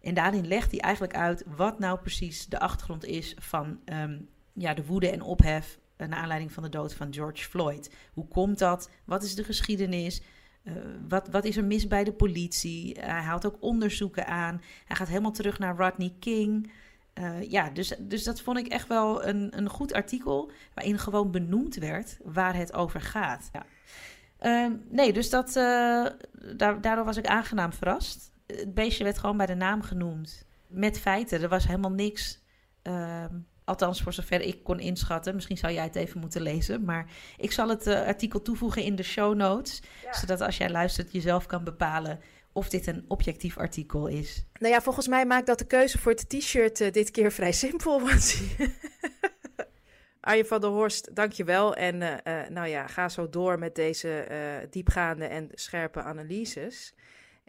En 0.00 0.14
daarin 0.14 0.46
legt 0.46 0.70
hij 0.70 0.80
eigenlijk 0.80 1.14
uit 1.14 1.44
wat 1.56 1.78
nou 1.78 1.98
precies 1.98 2.46
de 2.46 2.60
achtergrond 2.60 3.04
is 3.04 3.34
van 3.38 3.80
um, 3.84 4.28
ja, 4.52 4.74
de 4.74 4.86
woede 4.86 5.10
en 5.10 5.22
ophef 5.22 5.78
uh, 5.96 6.08
naar 6.08 6.18
aanleiding 6.18 6.52
van 6.52 6.62
de 6.62 6.68
dood 6.68 6.94
van 6.94 7.14
George 7.14 7.44
Floyd. 7.44 7.94
Hoe 8.12 8.28
komt 8.28 8.58
dat? 8.58 8.90
Wat 9.04 9.22
is 9.22 9.34
de 9.34 9.44
geschiedenis? 9.44 10.22
Uh, 10.64 10.74
wat, 11.08 11.28
wat, 11.28 11.44
is 11.44 11.56
er 11.56 11.64
mis 11.64 11.86
bij 11.86 12.04
de 12.04 12.12
politie? 12.12 12.96
hij 13.00 13.20
haalt 13.20 13.46
ook 13.46 13.56
onderzoeken 13.60 14.26
aan. 14.26 14.62
Hij 14.84 14.96
gaat 14.96 15.08
helemaal 15.08 15.32
terug 15.32 15.58
naar 15.58 15.76
Rodney 15.76 16.14
King. 16.18 16.72
Uh, 17.14 17.50
ja, 17.50 17.70
dus, 17.70 17.94
dus 17.98 18.24
dat 18.24 18.40
vond 18.40 18.58
ik 18.58 18.66
echt 18.66 18.88
wel 18.88 19.24
een, 19.24 19.58
een 19.58 19.68
goed 19.68 19.92
artikel. 19.92 20.50
Waarin 20.74 20.98
gewoon 20.98 21.30
benoemd 21.30 21.74
werd 21.74 22.18
waar 22.24 22.54
het 22.54 22.72
over 22.72 23.00
gaat. 23.00 23.50
Ja. 23.52 23.66
Uh, 24.42 24.74
nee, 24.88 25.12
dus 25.12 25.30
dat, 25.30 25.56
uh, 25.56 26.06
daardoor 26.56 27.04
was 27.04 27.16
ik 27.16 27.26
aangenaam 27.26 27.72
verrast. 27.72 28.32
Het 28.56 28.74
beestje 28.74 29.04
werd 29.04 29.18
gewoon 29.18 29.36
bij 29.36 29.46
de 29.46 29.54
naam 29.54 29.82
genoemd. 29.82 30.46
Met 30.66 30.98
feiten. 30.98 31.42
Er 31.42 31.48
was 31.48 31.66
helemaal 31.66 31.90
niks. 31.90 32.40
Ehm, 32.82 33.34
althans, 33.64 34.02
voor 34.02 34.12
zover 34.12 34.40
ik 34.40 34.62
kon 34.62 34.80
inschatten. 34.80 35.34
Misschien 35.34 35.56
zou 35.56 35.72
jij 35.72 35.84
het 35.84 35.96
even 35.96 36.20
moeten 36.20 36.42
lezen. 36.42 36.84
Maar 36.84 37.06
ik 37.36 37.52
zal 37.52 37.68
het 37.68 37.86
eh, 37.86 38.06
artikel 38.06 38.42
toevoegen 38.42 38.82
in 38.82 38.96
de 38.96 39.02
show 39.02 39.34
notes. 39.34 39.82
Ja. 40.04 40.12
Zodat 40.12 40.40
als 40.40 40.56
jij 40.56 40.70
luistert, 40.70 41.12
jezelf 41.12 41.46
kan 41.46 41.64
bepalen 41.64 42.20
of 42.52 42.68
dit 42.68 42.86
een 42.86 43.04
objectief 43.08 43.58
artikel 43.58 44.06
is. 44.06 44.44
Nou 44.58 44.72
ja, 44.72 44.80
volgens 44.80 45.08
mij 45.08 45.26
maakt 45.26 45.46
dat 45.46 45.58
de 45.58 45.66
keuze 45.66 45.98
voor 45.98 46.12
het 46.12 46.28
t-shirt 46.28 46.80
uh, 46.80 46.92
dit 46.92 47.10
keer 47.10 47.32
vrij 47.32 47.52
simpel. 47.52 48.00
Want 48.00 48.40
Arjen 50.20 50.46
van 50.46 50.60
der 50.60 50.70
Horst, 50.70 51.14
dankjewel. 51.14 51.74
En 51.74 52.00
uh, 52.00 52.48
nou 52.48 52.68
ja, 52.68 52.86
ga 52.86 53.08
zo 53.08 53.28
door 53.28 53.58
met 53.58 53.74
deze 53.74 54.26
diepgaande 54.70 55.24
en 55.24 55.48
scherpe 55.54 56.02
analyses. 56.02 56.94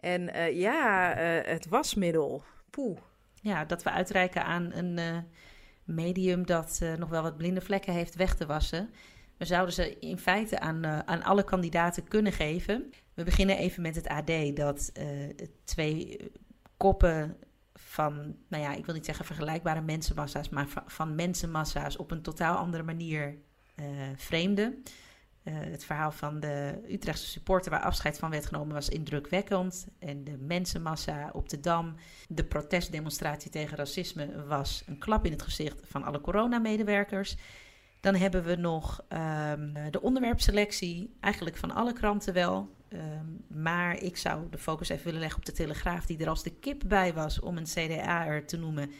En 0.02 0.54
ja, 0.54 1.14
het 1.44 1.68
wasmiddel. 1.68 2.42
Poeh. 2.70 2.98
Ja, 3.34 3.64
dat 3.64 3.82
we 3.82 3.90
uitreiken 3.90 4.44
aan 4.44 4.72
een 4.72 5.24
medium 5.84 6.46
dat 6.46 6.80
nog 6.98 7.08
wel 7.08 7.22
wat 7.22 7.36
blinde 7.36 7.60
vlekken 7.60 7.92
heeft 7.92 8.14
weg 8.14 8.34
te 8.34 8.46
wassen. 8.46 8.90
We 9.36 9.44
zouden 9.44 9.74
ze 9.74 9.98
in 9.98 10.18
feite 10.18 10.60
aan, 10.60 10.86
aan 10.86 11.22
alle 11.22 11.44
kandidaten 11.44 12.08
kunnen 12.08 12.32
geven. 12.32 12.90
We 13.14 13.24
beginnen 13.24 13.56
even 13.56 13.82
met 13.82 13.94
het 13.94 14.08
AD, 14.08 14.56
dat 14.56 14.92
twee 15.64 16.30
koppen 16.76 17.36
van, 17.74 18.36
nou 18.48 18.62
ja, 18.62 18.72
ik 18.74 18.84
wil 18.86 18.94
niet 18.94 19.04
zeggen 19.04 19.24
vergelijkbare 19.24 19.80
mensenmassa's, 19.80 20.48
maar 20.48 20.68
va- 20.68 20.84
van 20.86 21.14
mensenmassa's 21.14 21.96
op 21.96 22.10
een 22.10 22.22
totaal 22.22 22.56
andere 22.56 22.82
manier 22.82 23.38
eh 23.74 23.84
Eh, 25.42 25.54
het 25.54 25.84
verhaal 25.84 26.12
van 26.12 26.40
de 26.40 26.82
Utrechtse 26.90 27.26
supporter 27.26 27.70
waar 27.70 27.80
afscheid 27.80 28.18
van 28.18 28.30
werd 28.30 28.46
genomen 28.46 28.74
was 28.74 28.88
indrukwekkend. 28.88 29.86
En 29.98 30.24
de 30.24 30.36
mensenmassa 30.38 31.30
op 31.32 31.48
de 31.48 31.60
Dam, 31.60 31.94
de 32.28 32.44
protestdemonstratie 32.44 33.50
tegen 33.50 33.76
racisme 33.76 34.44
was 34.46 34.82
een 34.86 34.98
klap 34.98 35.24
in 35.24 35.32
het 35.32 35.42
gezicht 35.42 35.80
van 35.84 36.02
alle 36.02 36.20
coronamedewerkers. 36.20 37.36
Dan 38.00 38.14
hebben 38.14 38.44
we 38.44 38.56
nog 38.56 39.04
ehm, 39.08 39.90
de 39.90 40.02
onderwerpselectie, 40.02 41.16
eigenlijk 41.20 41.56
van 41.56 41.70
alle 41.70 41.92
kranten 41.92 42.34
wel. 42.34 42.68
Ehm, 42.88 43.62
maar 43.62 43.98
ik 43.98 44.16
zou 44.16 44.48
de 44.50 44.58
focus 44.58 44.88
even 44.88 45.04
willen 45.04 45.20
leggen 45.20 45.38
op 45.38 45.46
de 45.46 45.52
Telegraaf, 45.52 46.06
die 46.06 46.18
er 46.18 46.28
als 46.28 46.42
de 46.42 46.54
kip 46.54 46.82
bij 46.86 47.14
was 47.14 47.40
om 47.40 47.56
een 47.56 47.64
CDA'er 47.64 48.46
te 48.46 48.56
noemen. 48.56 48.90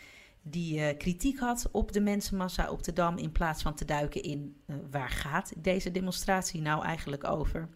Die 0.43 0.81
eh, 0.81 0.97
kritiek 0.99 1.39
had 1.39 1.69
op 1.73 1.93
de 1.93 2.01
mensenmassa 2.01 2.71
op 2.71 2.83
de 2.83 2.93
Dam 2.93 3.19
in 3.19 3.33
plaats 3.33 3.63
van 3.63 3.75
te 3.75 3.85
duiken 3.85 4.23
in 4.23 4.63
eh, 4.67 4.77
waar 4.91 5.11
gaat 5.11 5.53
deze 5.57 5.91
demonstratie 5.91 6.61
nou 6.61 6.85
eigenlijk 6.85 7.29
over. 7.29 7.69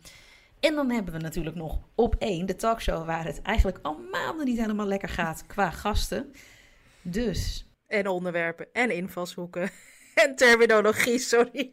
En 0.61 0.75
dan 0.75 0.91
hebben 0.91 1.13
we 1.13 1.21
natuurlijk 1.21 1.57
nog 1.57 1.81
op 1.95 2.15
één 2.19 2.47
de 2.47 2.57
talkshow 2.57 3.07
waar 3.07 3.25
het 3.25 3.43
eigenlijk 3.43 3.79
al 3.83 3.99
maanden 4.11 4.47
niet 4.47 4.59
helemaal 4.59 4.87
lekker 4.87 5.09
gaat 5.09 5.47
qua 5.53 5.71
gasten. 5.71 6.33
Dus 7.03 7.71
En 7.87 8.09
onderwerpen 8.09 8.67
en 8.73 8.91
invalshoeken. 8.91 9.71
En 10.17 10.37
terminologie, 10.37 11.19
sorry. 11.19 11.71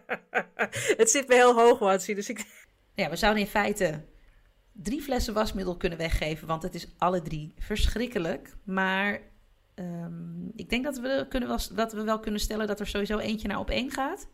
het 1.00 1.10
zit 1.10 1.28
me 1.28 1.34
heel 1.34 1.54
hoog, 1.54 1.78
Watsie. 1.78 2.14
Dus 2.14 2.28
ik... 2.28 2.44
Ja, 2.94 3.10
we 3.10 3.16
zouden 3.16 3.42
in 3.42 3.48
feite 3.48 4.04
drie 4.72 5.02
flessen 5.02 5.34
wasmiddel 5.34 5.76
kunnen 5.76 5.98
weggeven, 5.98 6.46
want 6.46 6.62
het 6.62 6.74
is 6.74 6.88
alle 6.98 7.22
drie 7.22 7.52
verschrikkelijk. 7.58 8.56
Maar 8.64 9.20
ehm, 9.74 10.46
ik 10.56 10.70
denk 10.70 10.84
dat 10.84 10.98
we, 10.98 11.26
kunnen 11.28 11.48
wel, 11.48 11.58
dat 11.72 11.92
we 11.92 12.02
wel 12.02 12.20
kunnen 12.20 12.40
stellen 12.40 12.66
dat 12.66 12.80
er 12.80 12.86
sowieso 12.86 13.18
eentje 13.18 13.48
naar 13.48 13.58
op 13.58 13.70
één 13.70 13.90
gaat. 13.90 14.28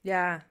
Ja. 0.00 0.46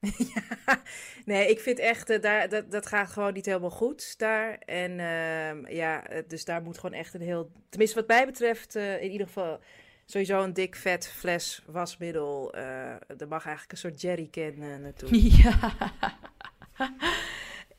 ja. 0.34 0.82
Nee, 1.24 1.50
ik 1.50 1.60
vind 1.60 1.78
echt, 1.78 2.10
eh, 2.10 2.20
daar, 2.20 2.48
dat, 2.48 2.70
dat 2.70 2.86
gaat 2.86 3.08
gewoon 3.10 3.32
niet 3.32 3.46
helemaal 3.46 3.70
goed 3.70 4.18
daar. 4.18 4.58
En 4.58 5.00
ehm, 5.00 5.74
ja, 5.74 6.06
eh, 6.06 6.22
dus 6.28 6.44
daar 6.44 6.62
moet 6.62 6.78
gewoon 6.78 6.98
echt 6.98 7.14
een 7.14 7.20
heel... 7.20 7.50
Tenminste, 7.68 7.98
wat 7.98 8.08
mij 8.08 8.26
betreft, 8.26 8.76
eh, 8.76 9.02
in 9.02 9.10
ieder 9.10 9.26
geval 9.26 9.60
sowieso 10.06 10.42
een 10.42 10.52
dik 10.52 10.76
vet 10.76 11.08
fles 11.08 11.62
wasmiddel. 11.66 12.54
er 12.54 13.28
mag 13.28 13.46
eigenlijk 13.46 13.72
een 13.72 13.78
soort 13.78 14.00
jerrycan 14.00 14.80
naartoe. 14.80 15.08
Ja. 15.42 15.74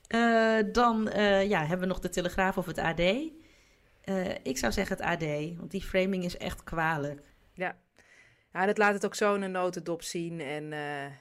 Dan 0.72 1.10
ja, 1.48 1.60
hebben 1.60 1.80
we 1.80 1.86
nog 1.86 2.00
de 2.00 2.10
Telegraaf 2.10 2.58
of 2.58 2.66
het 2.66 2.78
AD. 2.78 3.02
Eh, 4.06 4.30
ik 4.44 4.58
zou 4.58 4.72
zeggen 4.72 4.98
het 4.98 5.06
AD, 5.06 5.56
want 5.58 5.72
die 5.72 5.82
framing 5.84 6.24
is 6.24 6.38
echt 6.38 6.64
kwalijk. 6.64 7.22
Ja. 7.54 7.76
ja, 8.54 8.66
dat 8.66 8.78
laat 8.78 8.94
het 8.94 9.06
ook 9.06 9.16
zo 9.16 9.36
in 9.36 9.42
een 9.42 9.52
notendop 9.52 10.02
zien. 10.02 10.40
En 10.40 10.74
eh, 10.74 11.12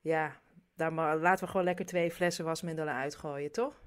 ja, 0.00 0.40
daar 0.76 0.92
ma- 0.92 1.16
laten 1.16 1.44
we 1.44 1.50
gewoon 1.50 1.66
lekker 1.66 1.86
twee 1.86 2.10
flessen 2.10 2.44
wasmiddelen 2.44 2.94
uitgooien, 2.94 3.52
toch? 3.52 3.80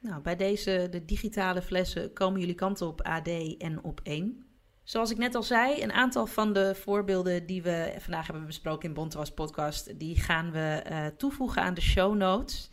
Nou, 0.00 0.22
bij 0.22 0.36
deze, 0.36 0.86
de 0.90 1.04
digitale 1.04 1.62
flessen, 1.62 2.12
komen 2.12 2.40
jullie 2.40 2.54
kanten 2.54 2.86
op 2.86 3.02
AD 3.02 3.28
en 3.58 3.82
op 3.82 4.00
1. 4.02 4.46
Zoals 4.82 5.10
ik 5.10 5.16
net 5.18 5.34
al 5.34 5.42
zei, 5.42 5.82
een 5.82 5.92
aantal 5.92 6.26
van 6.26 6.52
de 6.52 6.74
voorbeelden 6.74 7.46
die 7.46 7.62
we 7.62 7.94
vandaag 7.98 8.26
hebben 8.26 8.46
besproken 8.46 8.88
in 8.88 8.94
Bontewas 8.94 9.34
podcast, 9.34 9.98
die 9.98 10.16
gaan 10.20 10.50
we 10.52 10.80
eh, 10.84 11.06
toevoegen 11.06 11.62
aan 11.62 11.74
de 11.74 11.80
show 11.80 12.14
notes. 12.16 12.70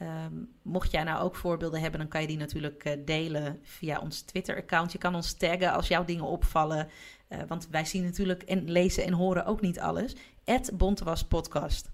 Ehm, 0.00 0.34
mocht 0.62 0.90
jij 0.90 1.02
nou 1.02 1.22
ook 1.22 1.36
voorbeelden 1.36 1.80
hebben, 1.80 2.00
dan 2.00 2.08
kan 2.08 2.20
je 2.20 2.26
die 2.26 2.36
natuurlijk 2.36 2.84
eh, 2.84 2.92
delen 3.04 3.58
via 3.62 3.98
ons 3.98 4.20
Twitter-account. 4.20 4.92
Je 4.92 4.98
kan 4.98 5.14
ons 5.14 5.32
taggen 5.32 5.72
als 5.72 5.88
jouw 5.88 6.04
dingen 6.04 6.24
opvallen, 6.24 6.88
eh, 7.28 7.38
want 7.48 7.68
wij 7.68 7.84
zien 7.84 8.04
natuurlijk 8.04 8.42
en 8.42 8.70
lezen 8.70 9.04
en 9.04 9.12
horen 9.12 9.44
ook 9.44 9.60
niet 9.60 9.80
alles. 9.80 10.16
Het 10.44 10.70
Bontewas 10.74 11.24
podcast. 11.24 11.90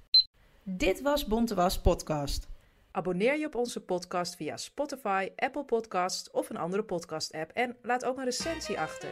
Dit 0.63 1.03
was 1.03 1.27
Bontewas 1.27 1.81
podcast. 1.81 2.49
Abonneer 2.91 3.39
je 3.39 3.47
op 3.47 3.55
onze 3.55 3.81
podcast 3.81 4.37
via 4.37 4.57
Spotify, 4.57 5.29
Apple 5.37 5.65
Podcasts 5.65 6.31
of 6.31 6.51
een 6.51 6.57
andere 6.57 6.83
podcast-app 6.83 7.51
en 7.51 7.77
laat 7.83 8.05
ook 8.05 8.19
een 8.19 8.25
recensie 8.25 8.81
achter. 8.81 9.11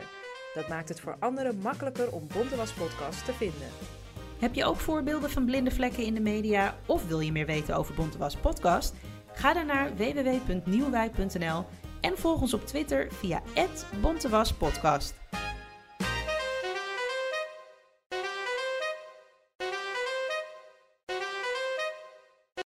Dat 0.54 0.68
maakt 0.68 0.88
het 0.88 1.00
voor 1.00 1.16
anderen 1.20 1.58
makkelijker 1.58 2.12
om 2.12 2.26
Bontewas 2.34 2.72
Podcast 2.72 3.24
te 3.24 3.32
vinden. 3.32 4.02
Heb 4.44 4.54
je 4.54 4.64
ook 4.64 4.76
voorbeelden 4.76 5.30
van 5.30 5.44
blinde 5.44 5.70
vlekken 5.70 6.04
in 6.04 6.14
de 6.14 6.20
media 6.20 6.74
of 6.86 7.06
wil 7.08 7.20
je 7.20 7.32
meer 7.32 7.46
weten 7.46 7.76
over 7.76 7.94
Bontewas 7.94 8.36
podcast? 8.36 8.94
Ga 9.32 9.52
dan 9.52 9.66
naar 9.66 9.96
www.nieuwwijk.nl 9.96 11.64
en 12.00 12.18
volg 12.18 12.40
ons 12.40 12.54
op 12.54 12.66
Twitter 12.66 13.08
via 13.12 13.42
@bontewaspodcast. 14.00 15.23